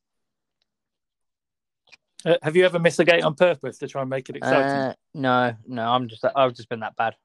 [2.25, 4.71] Uh, have you ever missed a gate on purpose to try and make it exciting?
[4.71, 5.83] Uh, no, no.
[5.83, 7.15] I'm just I've just been that bad.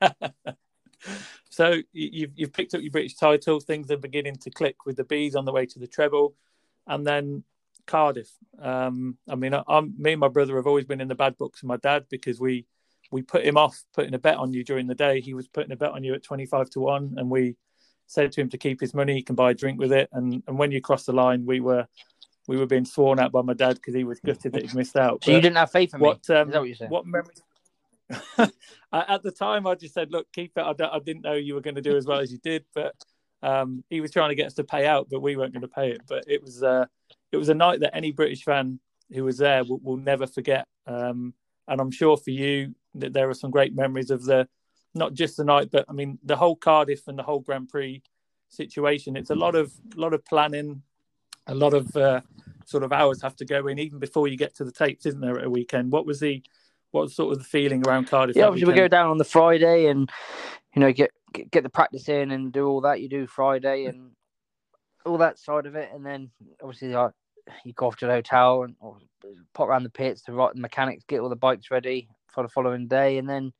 [1.48, 3.60] so you've you've picked up your British title.
[3.60, 6.34] Things are beginning to click with the bees on the way to the treble,
[6.86, 7.44] and then
[7.86, 8.30] Cardiff.
[8.60, 11.62] Um, I mean, I'm me and my brother have always been in the bad books
[11.62, 12.66] of my dad because we
[13.10, 15.20] we put him off putting a bet on you during the day.
[15.20, 17.56] He was putting a bet on you at 25 to 1, and we
[18.06, 20.08] said to him to keep his money, he can buy a drink with it.
[20.12, 21.86] And, and when you crossed the line, we were
[22.48, 24.96] we were being sworn at by my dad because he was gutted that he missed
[24.96, 25.24] out.
[25.24, 26.36] So but you didn't have faith in what, me?
[26.36, 26.90] Um, Is that what you said?
[26.90, 27.42] What memories?
[28.92, 31.60] at the time, I just said, "Look, keep it." I, I didn't know you were
[31.60, 32.94] going to do as well as you did, but
[33.42, 35.68] um, he was trying to get us to pay out, but we weren't going to
[35.68, 36.02] pay it.
[36.08, 36.86] But it was uh,
[37.32, 38.78] it was a night that any British fan
[39.12, 40.66] who was there will, will never forget.
[40.86, 41.34] Um,
[41.68, 44.48] and I'm sure for you, there are some great memories of the
[44.94, 48.02] not just the night, but I mean the whole Cardiff and the whole Grand Prix
[48.48, 49.16] situation.
[49.16, 50.82] It's a lot of lot of planning,
[51.46, 52.20] a lot of uh,
[52.64, 55.20] sort of hours have to go in even before you get to the tapes, isn't
[55.20, 55.38] there?
[55.38, 56.42] At a weekend, what was the
[56.90, 58.36] what was sort of the feeling around Cardiff?
[58.36, 58.84] Yeah, obviously weekend?
[58.84, 60.10] we go down on the Friday and
[60.74, 61.10] you know get
[61.50, 64.12] get the practice in and do all that you do Friday and
[65.04, 66.30] all that side of it, and then
[66.62, 67.12] obviously like,
[67.64, 68.98] you go off to the hotel and or
[69.54, 72.48] pop around the pits to write the mechanics, get all the bikes ready, for the
[72.48, 73.52] following day, and then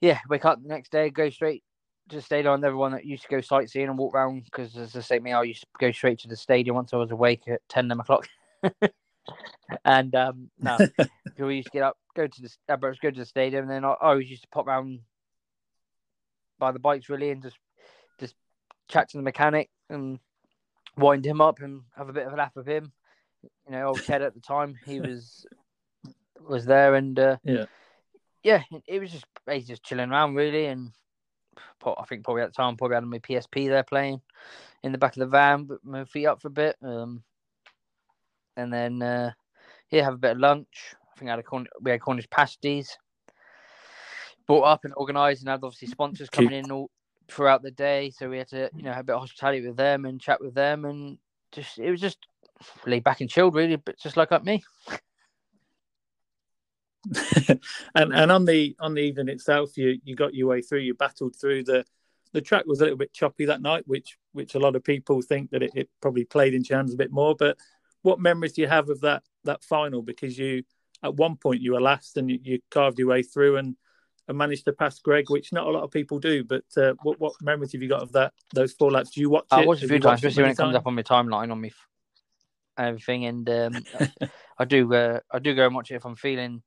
[0.00, 1.62] yeah, wake up the next day, go straight
[2.10, 2.54] to the stadium.
[2.54, 5.32] I'm everyone that used to go sightseeing and walk around because, as I say, me,
[5.32, 8.28] I used to go straight to the stadium once I was awake at 10 o'clock.
[9.84, 10.78] and um, no,
[11.38, 13.84] we used to get up, go to the uh, go to the stadium, and then
[13.84, 15.00] I, I always used to pop around
[16.58, 17.56] by the bikes really and just
[18.18, 18.34] just
[18.88, 20.18] chat to the mechanic and
[20.96, 22.92] wind him up and have a bit of a laugh with him.
[23.66, 25.46] You know, old Ted at the time, he was
[26.46, 27.64] was there, and uh, yeah,
[28.42, 30.92] yeah, it was just basically just chilling around really, and
[31.84, 34.20] I think probably at the time probably had my PSP there playing
[34.82, 37.22] in the back of the van, but my feet up for a bit, um,
[38.56, 39.32] and then uh,
[39.90, 40.94] yeah, have a bit of lunch.
[41.14, 42.96] I think I had a we had Cornish pasties
[44.46, 46.90] brought up and organised, and had obviously sponsors coming in all
[47.28, 49.76] throughout the day, so we had to you know have a bit of hospitality with
[49.76, 51.18] them and chat with them, and
[51.52, 52.18] just it was just
[52.86, 54.62] laid back and chilled really, but just like up me.
[57.94, 60.80] and and on the on the evening itself, you you got your way through.
[60.80, 61.84] You battled through the
[62.32, 65.22] the track was a little bit choppy that night, which which a lot of people
[65.22, 67.34] think that it, it probably played into hands a bit more.
[67.34, 67.58] But
[68.02, 70.02] what memories do you have of that that final?
[70.02, 70.62] Because you
[71.02, 73.76] at one point you were last and you, you carved your way through and,
[74.26, 76.44] and managed to pass Greg, which not a lot of people do.
[76.44, 79.10] But uh, what what memories have you got of that those four laps?
[79.10, 79.68] Do you watch I it?
[79.68, 81.72] a few times, especially when it comes up on my timeline on me
[82.78, 83.26] everything.
[83.26, 83.84] And um,
[84.58, 86.62] I do uh, I do go and watch it if I'm feeling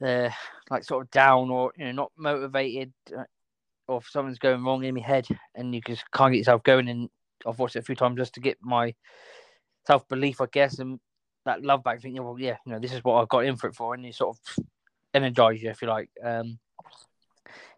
[0.00, 0.30] uh,
[0.70, 3.24] like sort of down or you know not motivated, uh,
[3.88, 6.88] or if something's going wrong in my head, and you just can't get yourself going.
[6.88, 7.08] And
[7.46, 8.94] I've watched it a few times just to get my
[9.86, 11.00] self belief, I guess, and
[11.44, 12.00] that love back.
[12.00, 14.04] Thinking, well, yeah, you know, this is what I've got in for it for, and
[14.04, 14.64] you sort of
[15.14, 16.10] energize you if you like.
[16.22, 16.58] Um,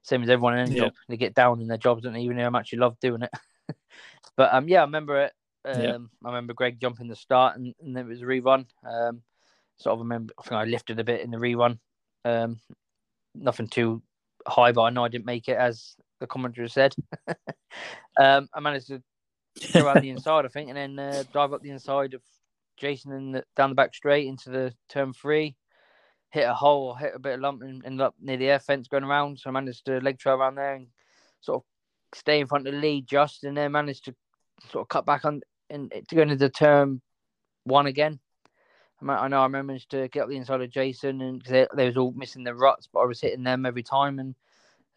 [0.03, 0.85] same as everyone in yeah.
[0.85, 2.21] job, they get down in their jobs, don't they?
[2.21, 3.31] Even though I'm actually love doing it.
[4.37, 5.33] but um, yeah, I remember it.
[5.65, 5.97] Um, yeah.
[6.25, 8.67] I remember Greg jumping the start, and, and then it was a rerun.
[8.87, 9.23] Um,
[9.79, 11.79] sort of remember, I think I lifted a bit in the rerun.
[12.25, 12.61] Um,
[13.35, 14.03] nothing too
[14.47, 16.95] high, but I know I didn't make it, as the commentator said.
[18.19, 19.03] um, I managed to
[19.73, 22.23] go out the inside, I think, and then uh, dive up the inside of
[22.77, 25.57] Jason and the, down the back straight into the turn three.
[26.31, 28.89] Hit a hole, hit a bit of lump, and ended up near the air fence
[28.89, 29.39] going around.
[29.39, 30.89] So I managed to leg trail around there and
[31.41, 34.15] sort of stay in front of the lead just, and then managed to
[34.71, 37.01] sort of cut back on and to go into the turn
[37.65, 38.19] one again.
[39.03, 41.97] I know I managed to get up the inside of Jason, and they, they was
[41.97, 44.35] all missing the ruts, but I was hitting them every time and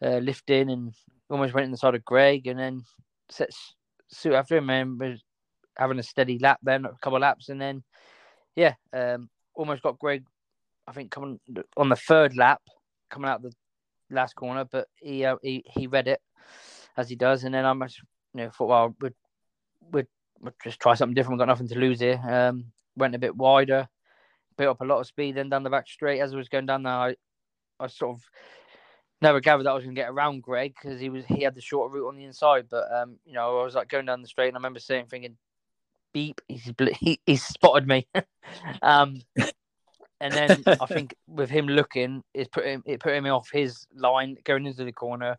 [0.02, 0.94] uh, lifting, and
[1.28, 2.84] almost went inside of Greg, and then
[3.28, 3.50] set
[4.08, 5.22] suit after him, and was
[5.76, 7.82] having a steady lap then, a couple of laps, and then
[8.56, 10.24] yeah, um, almost got Greg.
[10.86, 11.38] I think coming
[11.76, 12.62] on the third lap,
[13.10, 13.52] coming out the
[14.10, 16.20] last corner, but he uh, he he read it
[16.96, 18.00] as he does, and then I much
[18.34, 19.14] you know thought well we'd
[19.92, 20.06] we'd,
[20.40, 21.38] we'd just try something different.
[21.38, 22.20] We've got nothing to lose here.
[22.26, 23.88] Um, went a bit wider,
[24.56, 26.20] built up a lot of speed, then down the back straight.
[26.20, 27.16] As I was going down there, I,
[27.80, 28.22] I sort of
[29.20, 31.54] never gathered that I was going to get around Greg because he was he had
[31.54, 32.66] the shorter route on the inside.
[32.70, 35.06] But um, you know, I was like going down the straight, and I remember saying,
[35.06, 35.36] thinking,
[36.12, 38.06] "Beep, he's he, he spotted me."
[38.82, 39.22] um,
[40.20, 43.86] and then I think with him looking, it put him it put him off his
[43.94, 45.38] line going into the corner,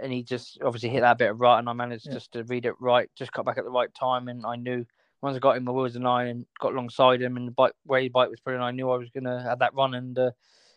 [0.00, 2.14] and he just obviously hit that bit of right, and I managed yeah.
[2.14, 4.84] just to read it right, just cut back at the right time, and I knew
[5.22, 7.72] once I got him, my wheels and I and got alongside him, and the bike
[7.90, 10.30] his bike was putting, I knew I was to have that run and uh,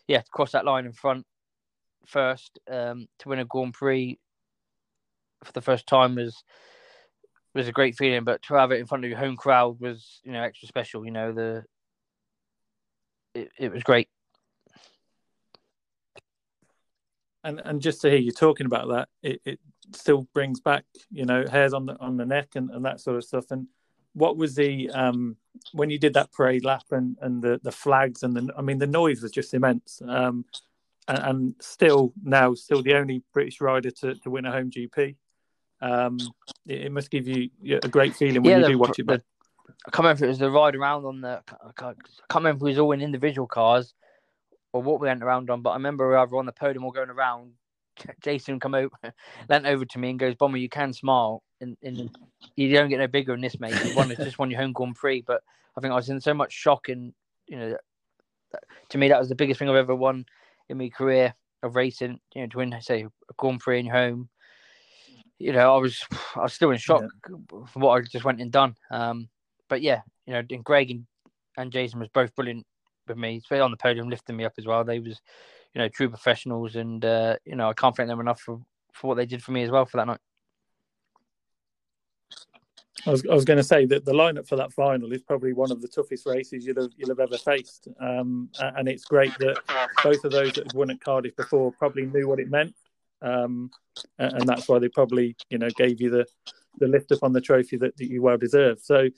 [0.06, 1.26] yeah, to cross that line in front
[2.06, 4.18] first um, to win a Grand Prix
[5.42, 6.44] for the first time was
[7.54, 8.24] was a great feeling.
[8.24, 11.04] But to have it in front of your home crowd was you know extra special.
[11.04, 11.64] You know the
[13.34, 14.08] it, it was great.
[17.42, 19.60] And and just to hear you talking about that, it, it
[19.92, 23.16] still brings back you know hairs on the on the neck and, and that sort
[23.16, 23.50] of stuff.
[23.50, 23.68] And
[24.14, 25.36] what was the um,
[25.72, 28.78] when you did that parade lap and, and the, the flags and the I mean
[28.78, 30.00] the noise was just immense.
[30.06, 30.44] Um,
[31.06, 35.16] and, and, still now still the only British rider to, to win a home GP.
[35.82, 36.18] Um,
[36.66, 37.50] it, it, must give you
[37.82, 39.04] a great feeling when yeah, you the, do watch it.
[39.04, 39.22] But
[39.86, 41.42] I can't remember if it was the ride around on the.
[41.48, 43.92] I can't, I can't remember if it was all in individual cars
[44.72, 47.10] or what we went around on, but I remember either on the podium or going
[47.10, 47.52] around
[48.20, 48.90] Jason come over,
[49.48, 52.10] leant over to me and goes, "Bomber, you can smile, and, and
[52.56, 53.74] you don't get no bigger than this, mate.
[53.84, 55.42] You won, just won your home Grand Prix." But
[55.76, 57.12] I think I was in so much shock, and
[57.46, 57.76] you know,
[58.90, 60.26] to me that was the biggest thing I've ever won
[60.68, 62.20] in my career of racing.
[62.34, 64.28] You know, to win, say, a Grand Prix in your home.
[65.38, 66.04] You know, I was,
[66.36, 67.36] I was still in shock yeah.
[67.66, 68.76] for what I just went and done.
[68.90, 69.28] Um,
[69.68, 71.06] but yeah, you know, and Greg and,
[71.56, 72.64] and Jason was both brilliant
[73.08, 74.84] with me, especially on the podium, lifting me up as well.
[74.84, 75.20] They was
[75.74, 78.60] you know, true professionals, and uh, you know, I can't thank them enough for
[78.92, 80.20] for what they did for me as well for that night.
[83.06, 85.52] I was, I was going to say that the lineup for that final is probably
[85.52, 87.88] one of the toughest races you'll have, you'll have ever faced.
[88.00, 89.58] Um, and it's great that
[90.02, 92.74] both of those that won at Cardiff before probably knew what it meant.
[93.20, 93.70] Um,
[94.18, 96.26] and that's why they probably, you know, gave you the,
[96.78, 98.80] the lift up on the trophy that, that you well deserve.
[98.80, 99.08] So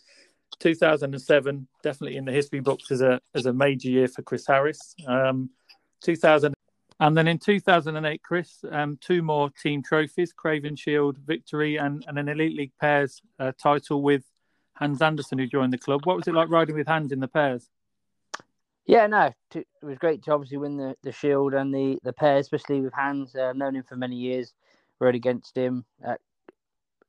[0.60, 4.94] 2007, definitely in the history books as a, as a major year for Chris Harris.
[5.06, 5.50] Um,
[6.02, 6.55] 2000.
[6.98, 12.18] And then in 2008, Chris, um, two more team trophies, Craven Shield victory and, and
[12.18, 14.24] an Elite League Pairs uh, title with
[14.74, 16.02] Hans Andersen, who joined the club.
[16.04, 17.68] What was it like riding with Hans in the pairs?
[18.86, 22.38] Yeah, no, it was great to obviously win the, the Shield and the, the pair,
[22.38, 23.34] especially with Hans.
[23.34, 24.54] Uh, I've known him for many years,
[25.00, 26.20] rode against him at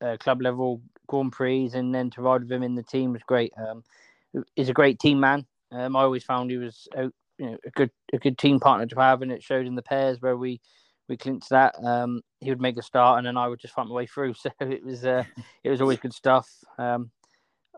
[0.01, 3.21] uh, club level, Grand Prix, and then to ride with him in the team was
[3.23, 3.53] great.
[3.57, 3.83] Um,
[4.55, 5.45] he's a great team man.
[5.71, 6.87] Um, I always found he was
[7.37, 9.81] you know, a good a good team partner to have, and it showed in the
[9.81, 10.61] pairs where we
[11.07, 11.75] we clinched that.
[11.83, 14.33] Um, he would make a start, and then I would just find my way through.
[14.43, 15.23] So it was uh,
[15.63, 16.49] it was always good stuff.
[16.77, 17.11] Um,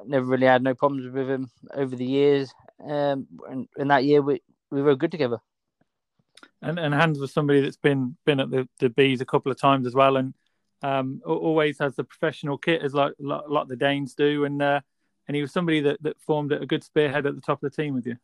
[0.06, 2.54] never really had no problems with him over the years.
[2.84, 3.28] Um,
[3.78, 4.42] and, that year we
[4.72, 5.40] we were good together.
[6.62, 9.60] And and Hans was somebody that's been been at the, the bees a couple of
[9.60, 10.34] times as well, and
[10.82, 14.62] um, always has the professional kit as like a lot, of the Danes do, and
[14.62, 14.80] uh,
[15.28, 17.82] and he was somebody that, that formed a good spearhead at the top of the
[17.82, 18.16] team with you.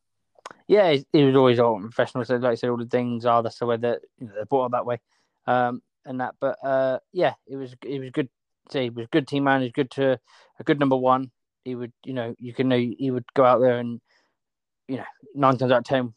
[0.68, 2.26] Yeah, he was always all professional.
[2.26, 4.46] So like I said, all the things are that's the way that you know, they're
[4.46, 5.00] brought up that way,
[5.46, 6.36] um, and that.
[6.40, 8.30] But uh, yeah, it was it was good.
[8.72, 9.62] Say he was a good team man.
[9.62, 10.20] He's good to
[10.60, 11.32] a good number one.
[11.66, 14.02] He would, you know, you can know he would go out there and
[14.88, 16.14] you know, nine times out of ten,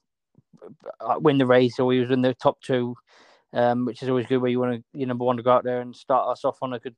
[1.00, 2.94] uh, win the race, or he was in the top two,
[3.52, 4.38] um, which is always good.
[4.38, 6.58] Where you want to, your number one to go out there and start us off
[6.62, 6.96] on a good,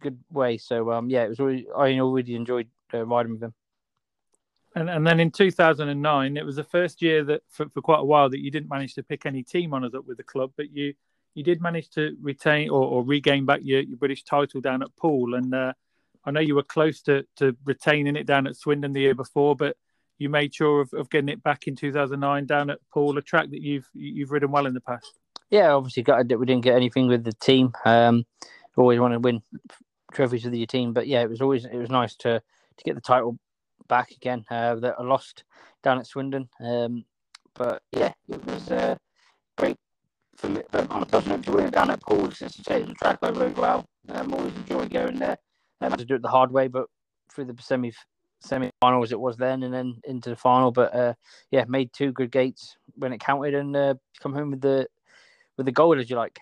[0.00, 0.58] good way.
[0.58, 3.54] So um, yeah, it was always I already enjoyed uh, riding with him.
[4.74, 8.04] And and then in 2009, it was the first year that for, for quite a
[8.04, 10.70] while that you didn't manage to pick any team honours up with the club, but
[10.70, 10.94] you
[11.34, 14.94] you did manage to retain or, or regain back your, your British title down at
[14.96, 15.34] Poole.
[15.34, 15.72] And uh,
[16.24, 19.56] I know you were close to, to retaining it down at Swindon the year before,
[19.56, 19.76] but
[20.18, 23.50] you made sure of, of getting it back in 2009 down at Poole, a track
[23.50, 25.18] that you've you've ridden well in the past.
[25.50, 27.72] Yeah, obviously got we didn't get anything with the team.
[27.84, 28.24] Um,
[28.76, 29.42] always want to win
[30.12, 32.40] trophies with your team, but yeah, it was always it was nice to
[32.76, 33.38] to get the title
[33.88, 35.44] back again uh, that I lost
[35.82, 36.48] down at Swindon.
[36.60, 37.04] Um,
[37.54, 38.96] but yeah, it was uh,
[39.56, 39.76] great
[40.36, 40.62] for me.
[40.70, 43.84] But I'm to win it down at Poole since the track I rode well.
[44.08, 45.36] I'm always enjoying going there.
[45.80, 46.86] I had to do it the hard way, but
[47.32, 47.92] through the semi
[48.40, 50.70] semi-final as it was then, and then into the final.
[50.70, 51.14] But uh,
[51.50, 54.86] yeah, made two good gates when it counted, and uh, come home with the
[55.56, 56.38] with the goal as you like.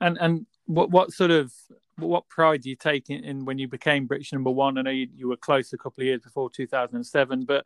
[0.00, 1.52] And and what what sort of
[1.96, 4.78] what pride do you take in, in when you became British number one?
[4.78, 7.64] I know you, you were close a couple of years before 2007, but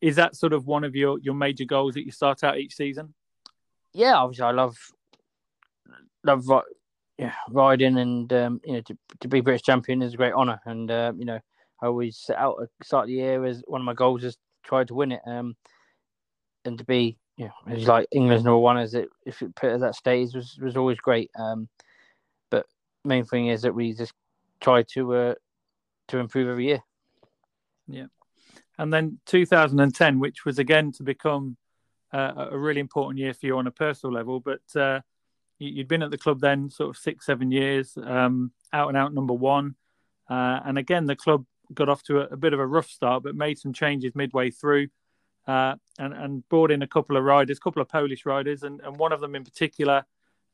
[0.00, 2.74] is that sort of one of your your major goals that you start out each
[2.74, 3.14] season?
[3.92, 4.76] Yeah, obviously, I love
[6.24, 6.44] love
[7.18, 10.60] yeah, riding and um, you know to, to be British champion is a great honour,
[10.64, 11.40] and uh, you know
[11.82, 14.24] I always set out at the start of the year as one of my goals
[14.24, 15.20] is try to win it.
[15.26, 15.56] Um,
[16.64, 19.80] and to be, you know, like England's number one as it if it put at
[19.80, 21.30] that stage was was always great.
[21.38, 21.68] Um,
[23.04, 24.12] main thing is that we just
[24.60, 25.34] try to uh,
[26.08, 26.82] to improve every year.
[27.86, 28.06] Yeah,
[28.78, 31.56] and then 2010, which was again to become
[32.12, 34.62] uh, a really important year for you on a personal level, but.
[34.74, 35.00] Uh,
[35.58, 39.14] you'd been at the club then sort of six, seven years, um, out and out
[39.14, 39.74] number one.
[40.28, 43.22] Uh, and again, the club got off to a, a, bit of a rough start,
[43.22, 44.88] but made some changes midway through,
[45.46, 48.80] uh, and and brought in a couple of riders, a couple of Polish riders, and,
[48.80, 50.04] and one of them in particular,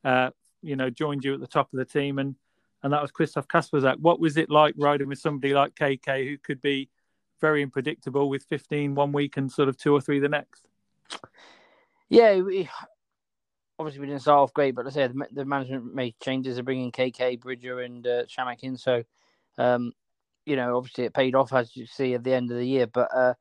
[0.04, 0.30] uh,
[0.62, 2.34] you know, joined you at the top of the team, and
[2.82, 3.98] and that was Krzysztof Kasprzak.
[3.98, 6.88] What was it like riding with somebody like KK, who could be
[7.40, 10.66] very unpredictable with 15 one week and sort of two or three the next?
[12.08, 12.68] Yeah, we,
[13.78, 16.64] obviously we didn't start off great, but I said the, the management made changes of
[16.64, 18.76] bringing KK, Bridger, and uh, Shamak in.
[18.76, 19.02] So
[19.58, 19.92] um,
[20.46, 22.86] you know, obviously it paid off as you see at the end of the year.
[22.86, 23.34] But uh,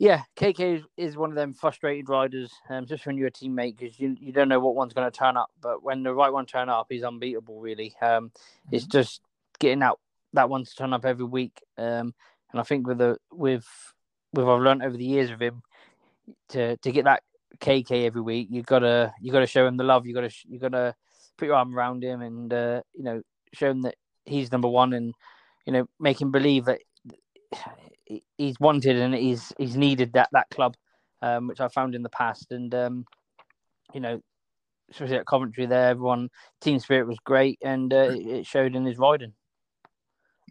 [0.00, 4.00] yeah, KK is, one of them frustrated riders, um, just when you're a teammate because
[4.00, 5.50] you you don't know what one's going to turn up.
[5.60, 7.60] But when the right one turn up, he's unbeatable.
[7.60, 8.74] Really, um, mm-hmm.
[8.74, 9.20] it's just
[9.58, 10.00] getting out
[10.32, 11.60] that one to turn up every week.
[11.76, 12.14] Um,
[12.50, 13.66] and I think with the with
[14.32, 15.62] with I've learned over the years of him
[16.48, 17.22] to to get that
[17.58, 20.06] KK every week, you gotta you gotta show him the love.
[20.06, 20.94] You gotta you gotta
[21.36, 24.94] put your arm around him and uh, you know show him that he's number one
[24.94, 25.14] and
[25.66, 26.80] you know, make him believe that
[28.36, 30.76] he's wanted and he's he's needed that that club,
[31.22, 32.52] um, which I found in the past.
[32.52, 33.04] And um,
[33.94, 34.20] you know,
[34.90, 38.98] especially at Coventry, there, everyone team spirit was great, and uh, it showed in his
[38.98, 39.32] riding.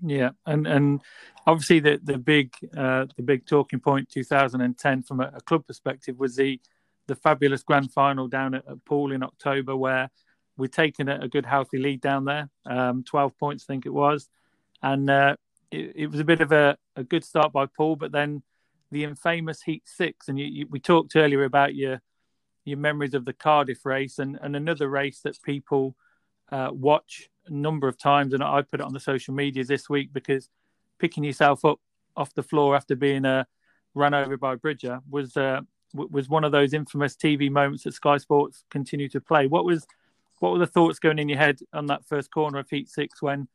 [0.01, 1.01] Yeah, and and
[1.45, 6.17] obviously the the big uh, the big talking point 2010 from a, a, club perspective
[6.17, 6.59] was the
[7.07, 10.09] the fabulous grand final down at, at Poole in October, where
[10.57, 13.93] we'd taken a, a good healthy lead down there, um, 12 points I think it
[13.93, 14.29] was,
[14.81, 15.35] and uh,
[15.71, 18.43] it, it, was a bit of a, a, good start by Poole, but then
[18.91, 22.01] the infamous Heat Six, and you, you, we talked earlier about your
[22.65, 25.95] your memories of the Cardiff race, and, and another race that people
[26.51, 29.89] uh, watch a number of times, and I put it on the social medias this
[29.89, 30.49] week because
[30.99, 31.79] picking yourself up
[32.15, 33.45] off the floor after being uh,
[33.93, 35.61] run over by Bridger was uh,
[35.93, 39.47] was one of those infamous TV moments that Sky Sports continue to play.
[39.47, 39.87] What was
[40.39, 43.21] what were the thoughts going in your head on that first corner of Heat Six
[43.21, 43.47] when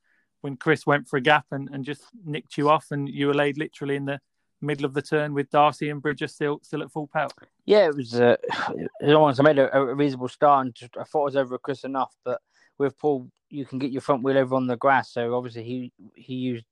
[0.45, 3.35] when Chris went for a gap and, and just nicked you off, and you were
[3.35, 4.21] laid literally in the
[4.61, 7.31] middle of the turn with Darcy and Bridger still still at full power.
[7.65, 8.21] Yeah, it was.
[8.21, 8.37] Uh,
[9.03, 12.15] I made a, a, reasonable start, and I thought I was over Chris enough.
[12.27, 12.43] But
[12.77, 15.15] with Poole, you can get your front wheel over on the grass.
[15.15, 16.67] So obviously he he used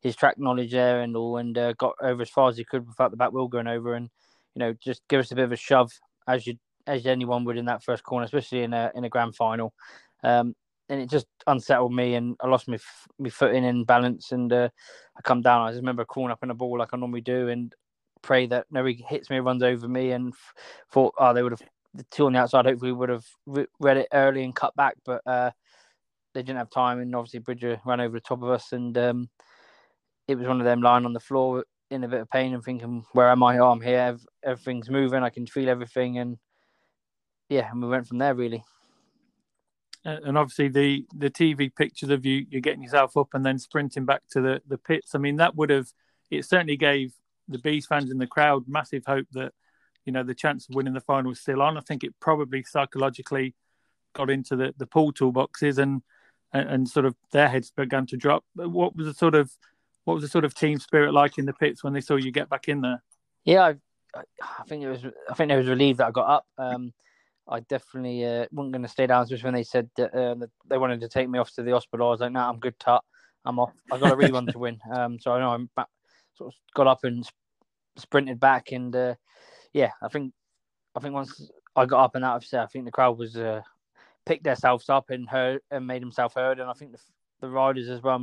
[0.00, 2.88] his track knowledge there and all, and uh, got over as far as he could
[2.88, 4.08] without the back wheel going over, and
[4.54, 5.92] you know just give us a bit of a shove
[6.26, 6.54] as you
[6.86, 9.74] as anyone would in that first corner, especially in a in a grand final.
[10.24, 10.54] Um,
[10.88, 12.78] and it just unsettled me, and I lost my
[13.18, 14.68] my footing and balance, and uh,
[15.16, 15.66] I come down.
[15.66, 17.74] I just remember crawling up in a ball like I normally do, and
[18.22, 20.34] pray that nobody hits me, runs over me, and
[20.90, 21.62] thought, oh, they would have
[21.94, 22.66] the two on the outside.
[22.66, 25.50] Hopefully, would have read it early and cut back, but uh,
[26.34, 29.28] they didn't have time, and obviously Bridger ran over the top of us, and um,
[30.26, 32.62] it was one of them lying on the floor in a bit of pain and
[32.62, 33.58] thinking, where am I?
[33.58, 34.18] Oh, I'm here.
[34.44, 35.22] Everything's moving.
[35.22, 36.38] I can feel everything, and
[37.48, 38.62] yeah, and we went from there really.
[40.24, 44.04] And obviously the the TV pictures of you you're getting yourself up and then sprinting
[44.04, 45.14] back to the the pits.
[45.14, 45.88] I mean that would have
[46.30, 47.12] it certainly gave
[47.48, 49.52] the bees fans in the crowd massive hope that
[50.04, 51.76] you know the chance of winning the final was still on.
[51.76, 53.54] I think it probably psychologically
[54.14, 56.02] got into the the Poole toolboxes and
[56.52, 58.44] and, and sort of their heads began to drop.
[58.54, 59.50] But What was the sort of
[60.04, 62.32] what was the sort of team spirit like in the pits when they saw you
[62.32, 63.02] get back in there?
[63.44, 63.72] Yeah,
[64.14, 65.04] I, I think it was.
[65.30, 66.46] I think they was relieved that I got up.
[66.56, 66.92] Um,
[67.48, 70.50] I definitely uh, wasn't going to stay down, especially when they said that, uh, that,
[70.68, 72.08] they wanted to take me off to the hospital.
[72.08, 73.02] I was like, "No, nah, I'm good, tut.
[73.44, 73.72] I'm off.
[73.90, 75.88] I've got a rerun to win." Um, so I know I'm back,
[76.34, 77.28] sort of got up and
[77.96, 79.14] sprinted back, and uh,
[79.72, 80.32] yeah, I think
[80.94, 83.36] I think once I got up and out of set, I think the crowd was
[83.36, 83.62] uh,
[84.26, 87.00] picked themselves up and heard and made themselves heard, and I think the,
[87.40, 88.22] the riders as well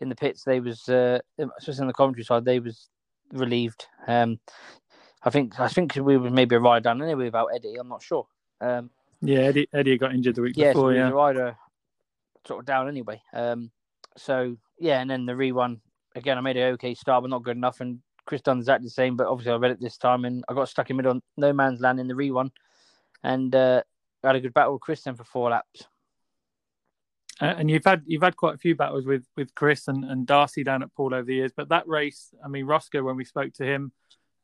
[0.00, 1.18] in the pits, they was uh,
[1.58, 2.88] especially in the commentary side, they was
[3.32, 3.86] relieved.
[4.06, 4.40] Um,
[5.22, 7.76] I think I think we were maybe a ride down anyway without Eddie.
[7.78, 8.26] I'm not sure.
[8.60, 8.90] Um,
[9.22, 10.92] yeah, Eddie, Eddie got injured the week yeah, before.
[10.92, 11.56] So yeah, the rider
[12.46, 13.20] sort of down anyway.
[13.32, 13.70] Um,
[14.16, 15.80] so yeah, and then the rerun
[16.14, 16.38] again.
[16.38, 17.80] I made an okay start, but not good enough.
[17.80, 20.54] And Chris done exactly the same, but obviously I read it this time, and I
[20.54, 22.50] got stuck in middle on no man's land in the rerun,
[23.22, 23.82] and uh,
[24.24, 25.86] had a good battle with Chris then for four laps.
[27.40, 30.64] and you've had you've had quite a few battles with with Chris and, and Darcy
[30.64, 33.52] down at Poole over the years, but that race, I mean, Roscoe, when we spoke
[33.54, 33.92] to him,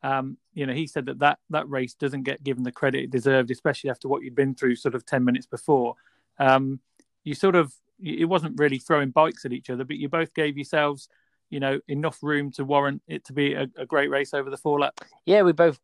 [0.07, 3.11] um, you know, he said that, that that race doesn't get given the credit it
[3.11, 5.97] deserved, especially after what you'd been through sort of 10 minutes before.
[6.39, 6.79] Um,
[7.25, 10.57] you sort of, it wasn't really throwing bikes at each other, but you both gave
[10.57, 11.09] yourselves,
[11.51, 14.57] you know, enough room to warrant it to be a, a great race over the
[14.57, 15.01] four lap.
[15.25, 15.81] Yeah, we both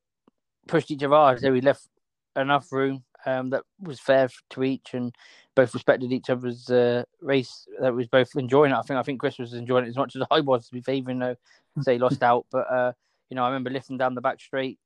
[0.69, 1.89] pushed each other So we left
[2.37, 5.13] enough room um, that was fair to each and
[5.57, 8.77] both respected each other's uh, race that was both enjoying it.
[8.77, 10.81] I think I think Chris was enjoying it as much as I was to be
[10.81, 11.35] fair, even though
[11.81, 12.47] say lost out.
[12.53, 12.93] But uh,
[13.33, 14.79] you know, I remember lifting down the back straight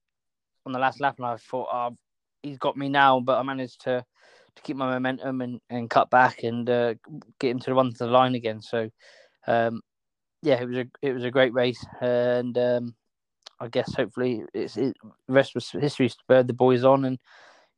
[0.64, 1.97] on the last lap, and I thought, oh,
[2.44, 3.18] he's got me now.
[3.18, 4.05] But I managed to
[4.55, 6.94] to keep my momentum and, and cut back and uh,
[7.40, 8.62] get him to run to the line again.
[8.62, 8.88] So,
[9.49, 9.80] um,
[10.42, 12.94] yeah, it was a it was a great race, and um,
[13.59, 16.09] I guess hopefully it's it, rest was history.
[16.09, 17.18] Spurred the boys on, and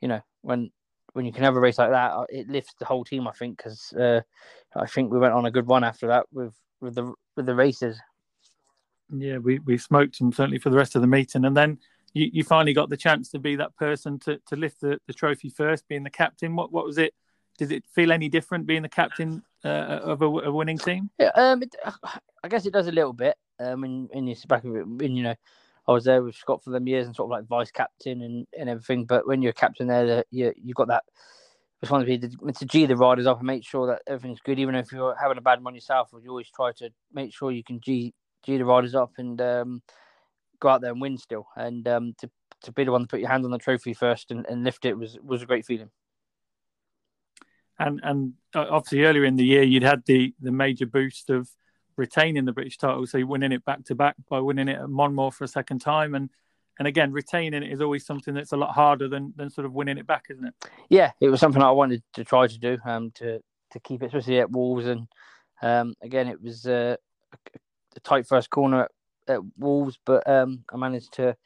[0.02, 0.70] you know when
[1.14, 3.26] when you can have a race like that, it lifts the whole team.
[3.26, 4.20] I think because uh,
[4.76, 6.52] I think we went on a good run after that with
[6.82, 7.98] with the with the races.
[9.10, 11.44] Yeah, we, we smoked them certainly for the rest of the meeting.
[11.44, 11.78] And then
[12.14, 15.12] you, you finally got the chance to be that person to, to lift the, the
[15.12, 16.56] trophy first, being the captain.
[16.56, 17.14] What what was it?
[17.58, 21.10] Did it feel any different being the captain uh, of a, a, winning team?
[21.18, 21.74] Yeah, um, it,
[22.44, 23.36] I guess it does a little bit.
[23.58, 25.34] Um, when, in you back of it, when you know,
[25.88, 28.46] I was there with Scott for them years and sort of like vice captain and,
[28.56, 29.06] and everything.
[29.06, 31.04] But when you're a captain there, you you got that
[31.80, 34.58] responsibility to, to G the riders up and make sure that everything's good.
[34.60, 37.64] Even if you're having a bad one yourself, you always try to make sure you
[37.64, 38.14] can G
[38.44, 39.82] G the riders up and um,
[40.60, 41.46] go out there and win still.
[41.56, 42.30] And um, to
[42.62, 44.84] to be the one to put your hand on the trophy first and, and lift
[44.84, 45.90] it was was a great feeling.
[47.78, 51.48] And and uh, obviously earlier in the year you'd had the the major boost of
[51.96, 55.32] retaining the British title, so winning it back to back by winning it at Monmore
[55.32, 56.30] for a second time, and
[56.78, 59.74] and again retaining it is always something that's a lot harder than than sort of
[59.74, 60.54] winning it back, isn't it?
[60.88, 63.40] Yeah, it was something I wanted to try to do, um, to
[63.72, 65.08] to keep it, especially at Wolves, and
[65.60, 66.96] um, again it was uh,
[67.98, 68.90] a tight first corner at,
[69.28, 71.36] at Wolves, but um, I managed to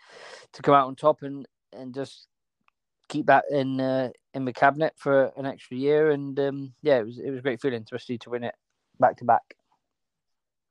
[0.53, 2.29] to come out on top and and just
[3.09, 6.11] keep that in uh, in the cabinet for an extra year.
[6.11, 8.55] And um, yeah, it was it was a great feeling, especially to win it
[9.01, 9.57] back to back.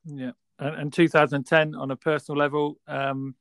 [0.05, 3.36] Yeah, and, and 2010 on a personal level, um,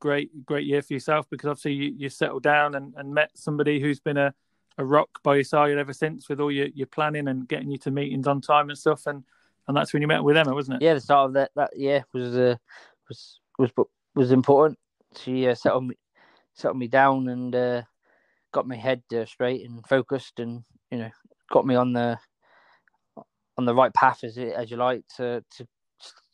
[0.00, 3.80] great great year for yourself because obviously you, you settled down and, and met somebody
[3.80, 4.34] who's been a,
[4.78, 7.78] a rock by your side ever since with all your, your planning and getting you
[7.78, 9.24] to meetings on time and stuff and
[9.66, 10.84] and that's when you met with Emma, wasn't it?
[10.84, 12.56] Yeah, the start of that that year was uh,
[13.08, 13.70] was was
[14.14, 14.78] was important.
[15.16, 15.96] She uh, settled me
[16.54, 17.82] settled me down and uh,
[18.52, 21.10] got my head uh, straight and focused, and you know
[21.50, 22.18] got me on the
[23.56, 25.66] on the right path as as you like to to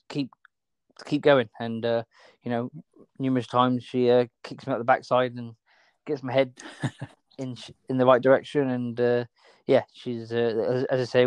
[0.08, 0.30] keep
[0.98, 1.48] to keep going.
[1.58, 2.04] And uh,
[2.42, 2.70] you know,
[3.18, 5.54] numerous times she uh, kicks me at the backside and
[6.06, 6.52] gets my head
[7.38, 7.56] in
[7.88, 8.70] in the right direction.
[8.70, 9.24] And uh,
[9.66, 11.26] yeah, she's uh, as, as, I say,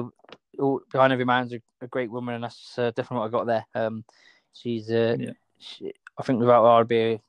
[0.60, 3.46] all, behind every man's a, a, great woman, and that's uh, definitely what I got
[3.48, 3.66] there.
[3.76, 4.06] Um,
[4.54, 5.32] she's uh, yeah.
[5.60, 7.20] she, I think without her, I'd be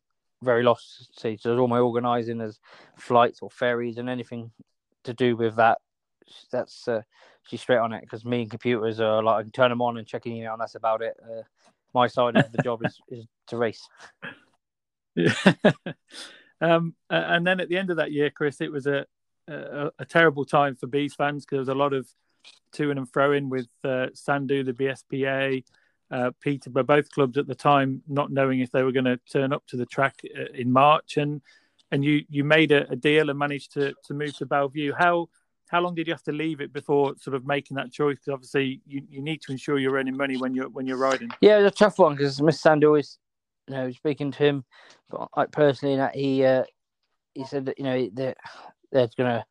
[0.42, 1.08] very lost.
[1.18, 2.58] So she does all my organising as
[2.98, 4.50] flights or ferries and anything
[5.04, 5.78] to do with that.
[6.50, 7.02] That's uh,
[7.42, 9.98] she's straight on it because me and computers are like I can turn them on
[9.98, 11.16] and check an email, and that's about it.
[11.22, 11.42] Uh,
[11.92, 13.88] my side of the job is, is to race.
[15.14, 15.34] Yeah.
[16.60, 19.06] um, and then at the end of that year, Chris, it was a
[19.48, 22.08] a, a terrible time for bees fans because there was a lot of
[22.72, 25.64] to and fro in with uh, Sandhu, the BSPA,
[26.10, 29.52] uh, Peterborough, both clubs at the time, not knowing if they were going to turn
[29.52, 31.40] up to the track uh, in March, and
[31.90, 34.92] and you you made a, a, deal and managed to to move to Belle Vue.
[34.96, 35.28] How
[35.68, 38.16] how long did you have to leave it before sort of making that choice?
[38.16, 41.30] Because obviously you, you need to ensure you're earning money when you're when you're riding.
[41.40, 42.80] Yeah, it's a tough one because Mr.
[42.80, 43.18] Sandhu is,
[43.68, 44.64] you know, speaking to him,
[45.10, 46.64] but I personally, that he uh,
[47.34, 48.36] he said that you know they're,
[48.92, 49.44] they're gonna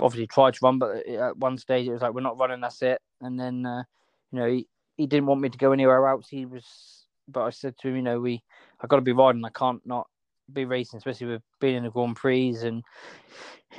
[0.00, 2.82] obviously tried to run, but at one stage it was like we're not running, that's
[2.82, 3.00] it.
[3.20, 3.82] And then uh,
[4.30, 4.66] you know he,
[4.96, 6.28] he didn't want me to go anywhere else.
[6.28, 8.42] He was, but I said to him, you know, we
[8.80, 9.44] I got to be riding.
[9.44, 10.06] I can't not
[10.52, 12.82] be racing, especially with being in the Grand Prix and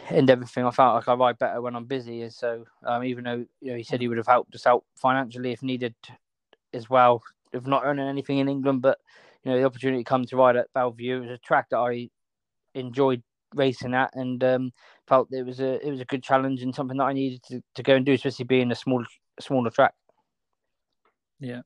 [0.10, 0.66] and everything.
[0.66, 3.72] I felt like I ride better when I'm busy, and so um, even though you
[3.72, 5.96] know he said he would have helped us out financially if needed
[6.74, 7.22] as well,
[7.54, 9.00] of not earning anything in England, but
[9.44, 11.78] you know the opportunity to come to ride at Belle Vue was a track that
[11.78, 12.10] I
[12.76, 13.22] enjoyed
[13.56, 14.72] racing at, and um,
[15.08, 17.64] felt it was a it was a good challenge and something that I needed to,
[17.76, 19.04] to go and do, especially being a small
[19.40, 19.94] smaller track.
[21.40, 21.62] Yeah,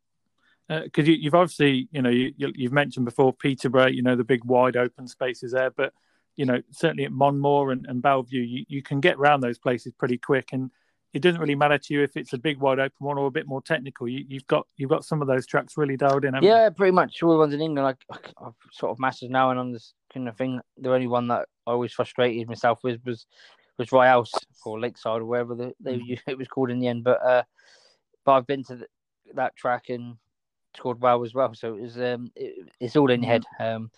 [0.68, 4.24] because uh, you, have obviously, you know, you, you've mentioned before Peterborough, you know, the
[4.24, 5.94] big wide open spaces there, but
[6.36, 9.58] you know, certainly at Monmore and, and Belle Vue, you, you can get around those
[9.58, 10.72] places pretty quick, and
[11.14, 13.32] it doesn't really matter to you if it's a big wide open one or a
[13.32, 14.08] bit more technical.
[14.08, 16.36] You, have got you've got some of those tracks really dialed in.
[16.42, 16.72] Yeah, you?
[16.72, 17.98] pretty much all the ones in England.
[18.10, 21.28] Like I've sort of mastered now, and on this kind of thing, the only one
[21.30, 23.26] that I always frustrated myself with was
[23.78, 24.32] was Rye House
[24.66, 26.20] or Lakeside or wherever the, they, mm.
[26.28, 27.04] it was called in the end.
[27.04, 27.44] But uh,
[28.26, 28.88] but I've been to the,
[29.36, 30.18] that track and
[30.76, 31.54] scored well as well.
[31.54, 33.44] So it was um, it, it's all in your head.
[33.60, 33.76] Mm-hmm.
[33.76, 33.92] Um,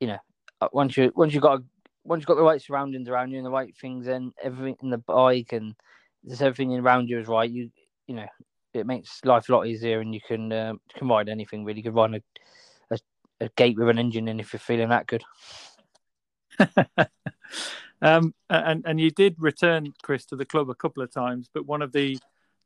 [0.00, 0.18] you know,
[0.60, 1.62] uh, once you once you got
[2.04, 4.90] once you've got the right surroundings around you and the right things, and everything in
[4.90, 5.74] the bike and
[6.28, 7.50] just everything around you is right.
[7.50, 7.70] You
[8.06, 8.26] you know,
[8.74, 11.80] it makes life a lot easier, and you can um, can ride anything really.
[11.80, 12.98] You can ride a, a,
[13.46, 15.22] a gate with an engine in if you're feeling that good.
[18.02, 21.66] um, and and you did return, Chris, to the club a couple of times, but
[21.66, 22.18] one of the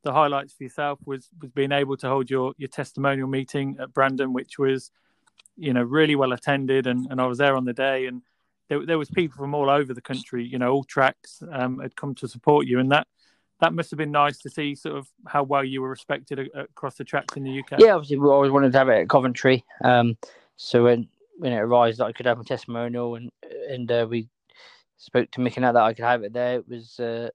[0.03, 3.93] the highlights for yourself was was being able to hold your your testimonial meeting at
[3.93, 4.91] Brandon, which was
[5.57, 8.23] you know really well attended, and and I was there on the day, and
[8.69, 11.97] there there was people from all over the country, you know, all tracks um, had
[11.97, 13.07] come to support you, and that
[13.61, 16.97] that must have been nice to see sort of how well you were respected across
[16.97, 17.79] the tracks in the UK.
[17.79, 20.17] Yeah, obviously we always wanted to have it at Coventry, um,
[20.57, 21.09] so when
[21.39, 23.31] when it arrived that I could have a testimonial, and
[23.69, 24.29] and uh, we
[24.97, 26.57] spoke to Mick and that I could have it there.
[26.57, 27.31] It was uh,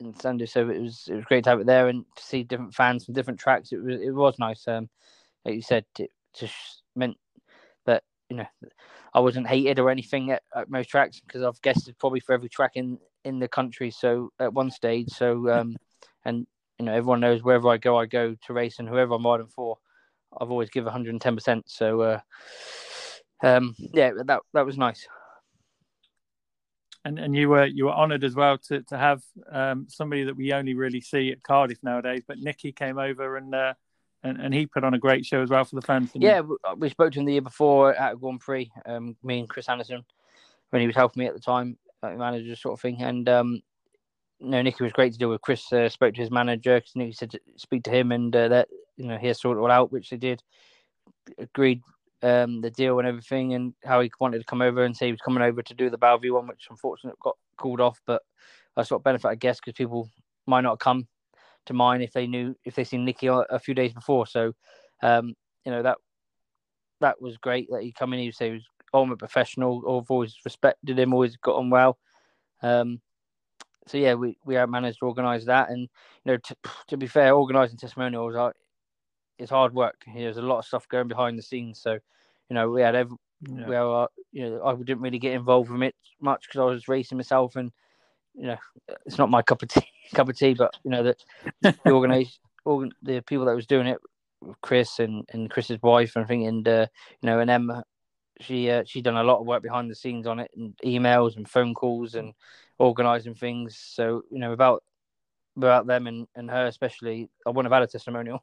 [0.00, 2.42] in Sunday, so it was it was great to have it there and to see
[2.42, 3.72] different fans from different tracks.
[3.72, 4.66] It was it was nice.
[4.66, 4.88] Um,
[5.44, 7.16] like you said, it just meant
[7.86, 8.46] that you know
[9.14, 12.32] I wasn't hated or anything at, at most tracks because I've guessed it probably for
[12.32, 13.90] every track in in the country.
[13.90, 15.76] So at one stage, so um,
[16.24, 16.46] and
[16.78, 19.48] you know everyone knows wherever I go, I go to race, and whoever I'm riding
[19.48, 19.78] for,
[20.40, 21.34] I've always give 110.
[21.34, 22.20] percent So uh,
[23.42, 25.06] um, yeah, that that was nice
[27.04, 30.36] and and you were you were honoured as well to to have um, somebody that
[30.36, 32.22] we only really see at Cardiff nowadays.
[32.26, 33.74] But Nicky came over and uh,
[34.22, 36.10] and and he put on a great show as well for the fans.
[36.14, 36.54] Yeah, he?
[36.64, 38.70] Uh, we spoke to him the year before at Grand Prix.
[38.86, 40.04] Um, me and Chris Anderson
[40.70, 43.02] when he was helping me at the time, manager sort of thing.
[43.02, 43.62] And um,
[44.40, 45.40] no, Nicky was great to deal with.
[45.40, 48.48] Chris uh, spoke to his manager because Nicky said to speak to him and uh,
[48.48, 50.42] that you know he sorted it all out, which they did.
[51.38, 51.80] Agreed
[52.22, 55.12] um, the deal and everything, and how he wanted to come over and say he
[55.12, 58.00] was coming over to do the Belle Vue one, which unfortunately got called off.
[58.06, 58.22] But
[58.76, 60.08] I sort of benefit, I guess, because people
[60.46, 61.06] might not come
[61.66, 64.26] to mine if they knew if they seen Nicky a few days before.
[64.26, 64.52] So,
[65.02, 65.34] um,
[65.64, 65.98] you know that
[67.00, 68.20] that was great that he come in.
[68.20, 69.78] He say he was ultimate professional.
[69.78, 71.98] I've always respected him, always got on well.
[72.62, 73.00] Um,
[73.86, 76.56] so yeah, we we managed to organise that, and you know, to,
[76.88, 78.54] to be fair, organising testimonials are
[79.38, 79.96] it's hard work.
[80.14, 81.80] There's a lot of stuff going behind the scenes.
[81.80, 83.66] So, you know, we had every, yeah.
[83.66, 86.88] we are, you know, I didn't really get involved with it much because I was
[86.88, 87.72] racing myself, and
[88.34, 88.56] you know,
[89.04, 89.86] it's not my cup of tea.
[90.14, 91.16] Cup of tea, but you know, the,
[91.62, 92.34] the organization,
[92.66, 93.98] organ, the people that was doing it,
[94.60, 96.86] Chris and and Chris's wife, and I think, and uh,
[97.22, 97.82] you know, and Emma,
[98.42, 101.36] she uh, she done a lot of work behind the scenes on it, and emails
[101.36, 102.34] and phone calls and
[102.78, 103.78] organizing things.
[103.78, 104.82] So you know, without
[105.56, 108.42] without them and, and her especially, I wouldn't have had a testimonial.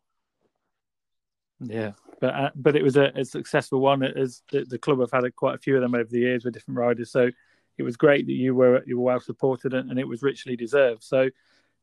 [1.59, 1.91] Yeah,
[2.21, 4.03] but uh, but it was a, a, successful one.
[4.03, 6.45] As the, the, club have had a, quite a few of them over the years
[6.45, 7.29] with different riders, so
[7.77, 10.55] it was great that you were you were well supported and, and it was richly
[10.55, 11.03] deserved.
[11.03, 11.29] So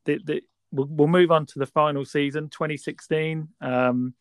[0.06, 3.48] the, the, we'll, we'll, move on to the final season, 2016.
[3.60, 4.14] Um,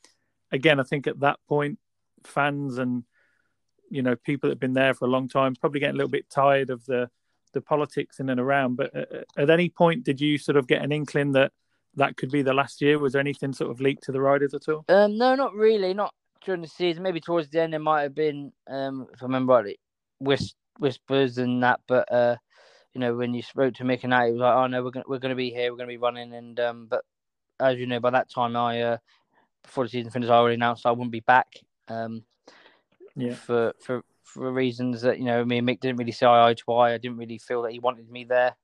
[0.52, 1.80] again, I think at that point,
[2.24, 3.04] fans and
[3.90, 6.10] you know people that have been there for a long time probably getting a little
[6.10, 7.10] bit tired of the
[7.54, 8.76] the politics in and around.
[8.76, 11.52] But at, at any point, did you sort of get an inkling that
[11.96, 13.00] that could be the last year?
[13.00, 14.86] Was there anything sort of leaked to the riders at all?
[14.90, 15.94] Um, no, not really.
[15.94, 16.14] Not
[16.44, 17.02] during the season.
[17.02, 19.80] Maybe towards the end, there might have been, um, if I remember rightly,
[20.20, 21.80] whis- whispers and that.
[21.88, 22.36] But uh,
[22.94, 24.92] you know, when you spoke to Mick and that, it was like, "Oh no, we're
[24.92, 25.72] gonna we're gonna be here.
[25.72, 27.04] We're gonna be running." And um, but
[27.60, 28.98] as you know, by that time, I uh,
[29.64, 31.48] before the season finished, I already announced I wouldn't be back.
[31.88, 32.24] Um,
[33.16, 33.34] yeah.
[33.34, 36.74] For for for reasons that you know, me and Mick didn't really see eye to
[36.74, 36.94] eye.
[36.94, 38.56] I didn't really feel that he wanted me there.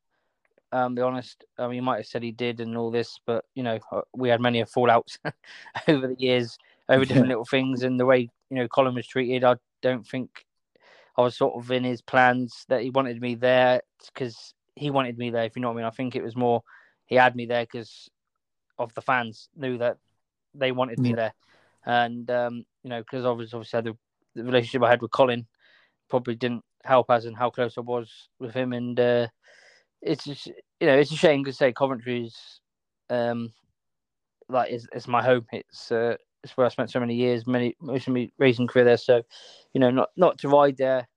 [0.74, 1.44] Um, be honest.
[1.58, 4.02] I mean, he might have said he did and all this, but you know, uh,
[4.16, 5.18] we had many of fallouts
[5.88, 6.58] over the years
[6.90, 9.44] over different little things, and the way you know Colin was treated.
[9.44, 10.46] I don't think
[11.18, 13.82] I was sort of in his plans that he wanted me there
[14.14, 15.44] because he wanted me there.
[15.44, 16.64] If you know what I mean, I think it was more
[17.06, 18.10] he had me there because
[18.80, 19.98] of the fans knew that
[20.54, 21.34] they wanted me there,
[21.86, 23.98] and um, you know because obviously, obviously the,
[24.36, 25.48] the relationship I had with Colin
[26.10, 29.28] probably didn't help as in how close I was with him, and uh,
[30.02, 32.60] it's just you know it's a shame to say Coventry's
[33.10, 33.52] um
[34.50, 35.46] like is it's my home.
[35.52, 38.86] It's uh, it's where I spent so many years, many most of my racing career
[38.86, 38.98] there.
[38.98, 39.22] So,
[39.74, 41.08] you know, not not to ride there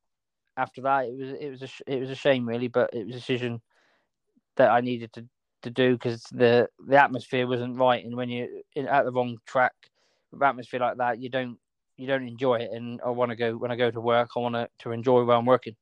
[0.56, 3.16] after that, it was it was a it was a shame really, but it was
[3.16, 3.60] a decision
[4.56, 5.26] that I needed to
[5.62, 8.48] to do because the the atmosphere wasn't right, and when you're
[8.88, 9.74] at the wrong track,
[10.42, 11.58] atmosphere like that, you don't
[11.96, 12.70] you don't enjoy it.
[12.72, 15.24] And I want to go when I go to work, I want to to enjoy
[15.24, 15.76] where I'm working.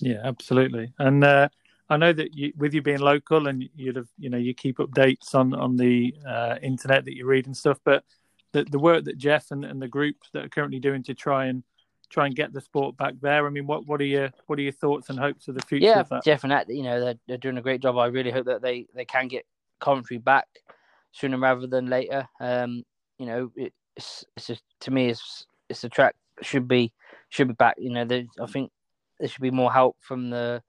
[0.00, 0.92] Yeah, absolutely.
[0.98, 1.48] And uh,
[1.90, 4.78] I know that you, with you being local and you'd have, you know, you keep
[4.78, 7.78] updates on on the uh, internet that you read and stuff.
[7.84, 8.04] But
[8.52, 11.46] the the work that Jeff and, and the group that are currently doing to try
[11.46, 11.64] and
[12.10, 13.46] try and get the sport back there.
[13.46, 15.86] I mean, what what are your what are your thoughts and hopes of the future?
[15.86, 16.24] Yeah, of that?
[16.24, 17.98] Jeff and that, you know, they're, they're doing a great job.
[17.98, 19.44] I really hope that they they can get
[19.80, 20.46] Coventry back
[21.12, 22.28] sooner rather than later.
[22.40, 22.84] Um,
[23.18, 23.50] you know,
[23.98, 26.92] it's it's just, to me, it's it's a track should be
[27.28, 27.74] should be back.
[27.78, 28.06] You know,
[28.40, 28.70] I think
[29.18, 30.62] there should be more help from the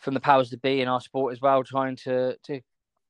[0.00, 2.60] from the powers to be in our sport as well, trying to to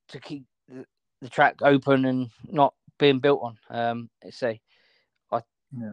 [0.08, 0.84] to keep the,
[1.22, 3.58] the track open and not being built on.
[3.70, 4.60] Um, it's a,
[5.30, 5.40] I,
[5.72, 5.92] yeah.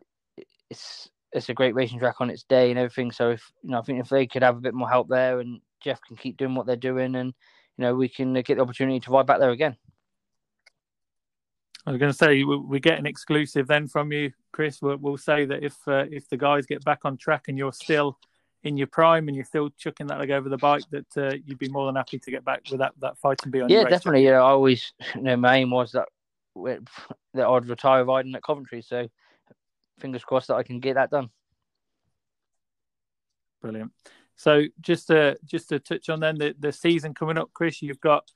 [0.70, 3.12] it's it's a great racing track on its day and everything.
[3.12, 5.40] So if you know, I think if they could have a bit more help there,
[5.40, 7.34] and Jeff can keep doing what they're doing, and
[7.78, 9.78] you know, we can get the opportunity to ride back there again.
[11.86, 14.82] I was going to say we get an exclusive then from you, Chris.
[14.82, 17.74] We'll, we'll say that if uh, if the guys get back on track and you're
[17.74, 18.18] still
[18.64, 21.60] in your prime and you're still chucking that leg over the bike, that uh, you'd
[21.60, 23.70] be more than happy to get back with that that fight and be on.
[23.70, 24.24] Yeah, definitely.
[24.24, 26.08] Yeah, I always, you know, my aim was that
[26.56, 28.82] that I'd retire riding at Coventry.
[28.82, 29.10] So,
[30.00, 31.30] fingers crossed that I can get that done.
[33.62, 33.92] Brilliant.
[34.38, 38.00] So, just to just to touch on then the the season coming up, Chris, you've
[38.00, 38.32] got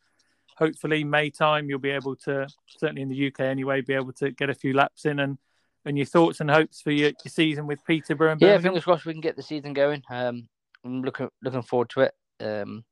[0.58, 4.32] hopefully May time you'll be able to certainly in the UK anyway be able to
[4.32, 5.38] get a few laps in and
[5.86, 8.34] and your thoughts and hopes for your, your season with Peterborough.
[8.34, 10.03] And yeah, fingers crossed we can get the season going.
[10.10, 10.49] Um,
[10.84, 12.14] I'm looking looking forward to it.
[12.39, 12.84] Um,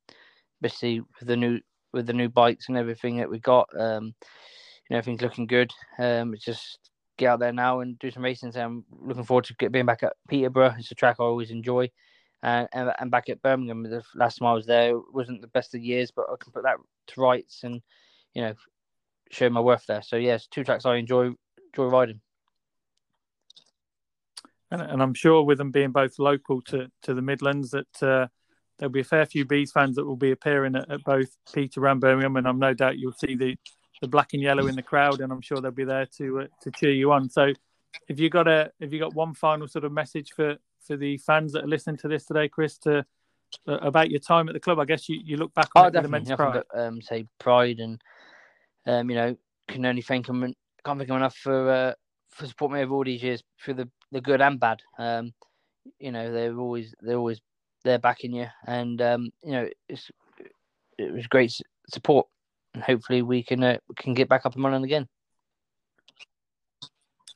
[0.63, 1.59] especially with the new
[1.93, 3.70] with the new bikes and everything that we got.
[3.78, 4.16] Um,
[4.89, 5.72] you know, everything's looking good.
[5.97, 6.80] Um, it's just
[7.18, 8.51] get out there now and do some racing.
[8.51, 10.76] So I'm looking forward to get, being back at Peterborough.
[10.78, 11.89] It's a track I always enjoy.
[12.45, 15.73] And, and, and back at Birmingham, the last time I was there wasn't the best
[15.73, 16.77] of years, but I can put that
[17.07, 17.81] to rights and
[18.35, 18.53] you know
[19.31, 20.03] show my worth there.
[20.03, 21.31] So yes, two tracks I enjoy
[21.73, 22.21] enjoy riding.
[24.69, 28.27] And, and I'm sure with them being both local to, to the Midlands, that uh,
[28.77, 31.87] there'll be a fair few bees fans that will be appearing at, at both Peter
[31.87, 33.57] and Birmingham, and I'm no doubt you'll see the,
[34.01, 36.47] the black and yellow in the crowd, and I'm sure they'll be there to uh,
[36.61, 37.27] to cheer you on.
[37.27, 37.53] So,
[38.07, 41.17] if you got a if you got one final sort of message for for the
[41.17, 43.05] fans that are listening to this today, Chris, to
[43.67, 45.88] uh, about your time at the club, I guess you, you look back on oh,
[45.88, 46.63] it with immense pride.
[46.73, 48.01] Um, say pride and
[48.86, 49.36] um, you know
[49.67, 50.41] can only thank them.
[50.41, 51.93] Can't thank them enough for uh,
[52.31, 54.81] for supporting me over all these years through the the good and bad.
[54.97, 55.33] Um,
[55.99, 57.41] you know, they're always they're always
[57.83, 60.09] they're backing you, and um, you know, it's
[60.97, 61.53] it was great
[61.89, 62.27] support,
[62.73, 65.07] and hopefully we can uh, can get back up and running again.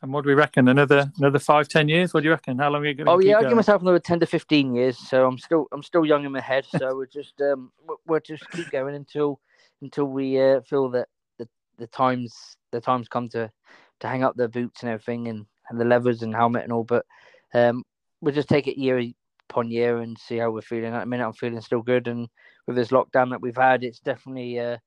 [0.02, 0.70] And what do we reckon?
[0.70, 2.14] Another another five, ten years?
[2.14, 2.58] What do you reckon?
[2.58, 3.06] How long are you going?
[3.06, 3.28] To be?
[3.28, 4.98] Oh yeah, I give myself another ten to fifteen years.
[4.98, 6.66] So I'm still I'm still young in my head.
[6.66, 7.72] So we're just um
[8.08, 9.42] we're just keep going until
[9.82, 12.34] until we uh, feel that the the times
[12.72, 13.52] the times come to
[14.00, 16.86] to hang up the boots and everything and and the levers and helmet and all.
[16.86, 17.06] But
[17.54, 17.84] um,
[18.22, 19.04] we'll just take it year
[19.50, 20.94] upon year and see how we're feeling.
[20.94, 22.30] At the minute, I'm feeling still good, and
[22.68, 24.78] with this lockdown that we've had, it's definitely uh,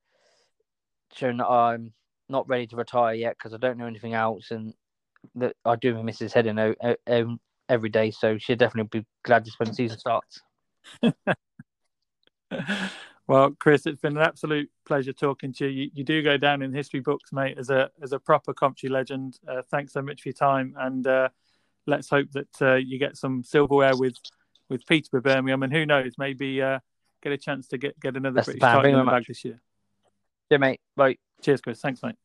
[1.13, 1.93] shown that I'm
[2.29, 4.73] not ready to retire yet because I don't know anything else, and
[5.35, 8.11] that I do miss his head in every day.
[8.11, 10.41] So she'll definitely be glad to spend the season starts.
[13.27, 15.83] well, Chris, it's been an absolute pleasure talking to you.
[15.83, 15.91] you.
[15.93, 19.39] You, do go down in history books, mate, as a as a proper Coventry legend.
[19.47, 21.29] Uh, thanks so much for your time, and uh,
[21.87, 24.15] let's hope that uh, you get some silverware with
[24.69, 26.79] with Peterborough, Birmingham, and who knows, maybe uh,
[27.21, 29.61] get a chance to get get another That's British title in the bag this year.
[30.49, 30.81] Yeah, mate.
[30.95, 31.17] Bye.
[31.41, 31.81] Cheers, Chris.
[31.81, 32.15] Thanks, mate.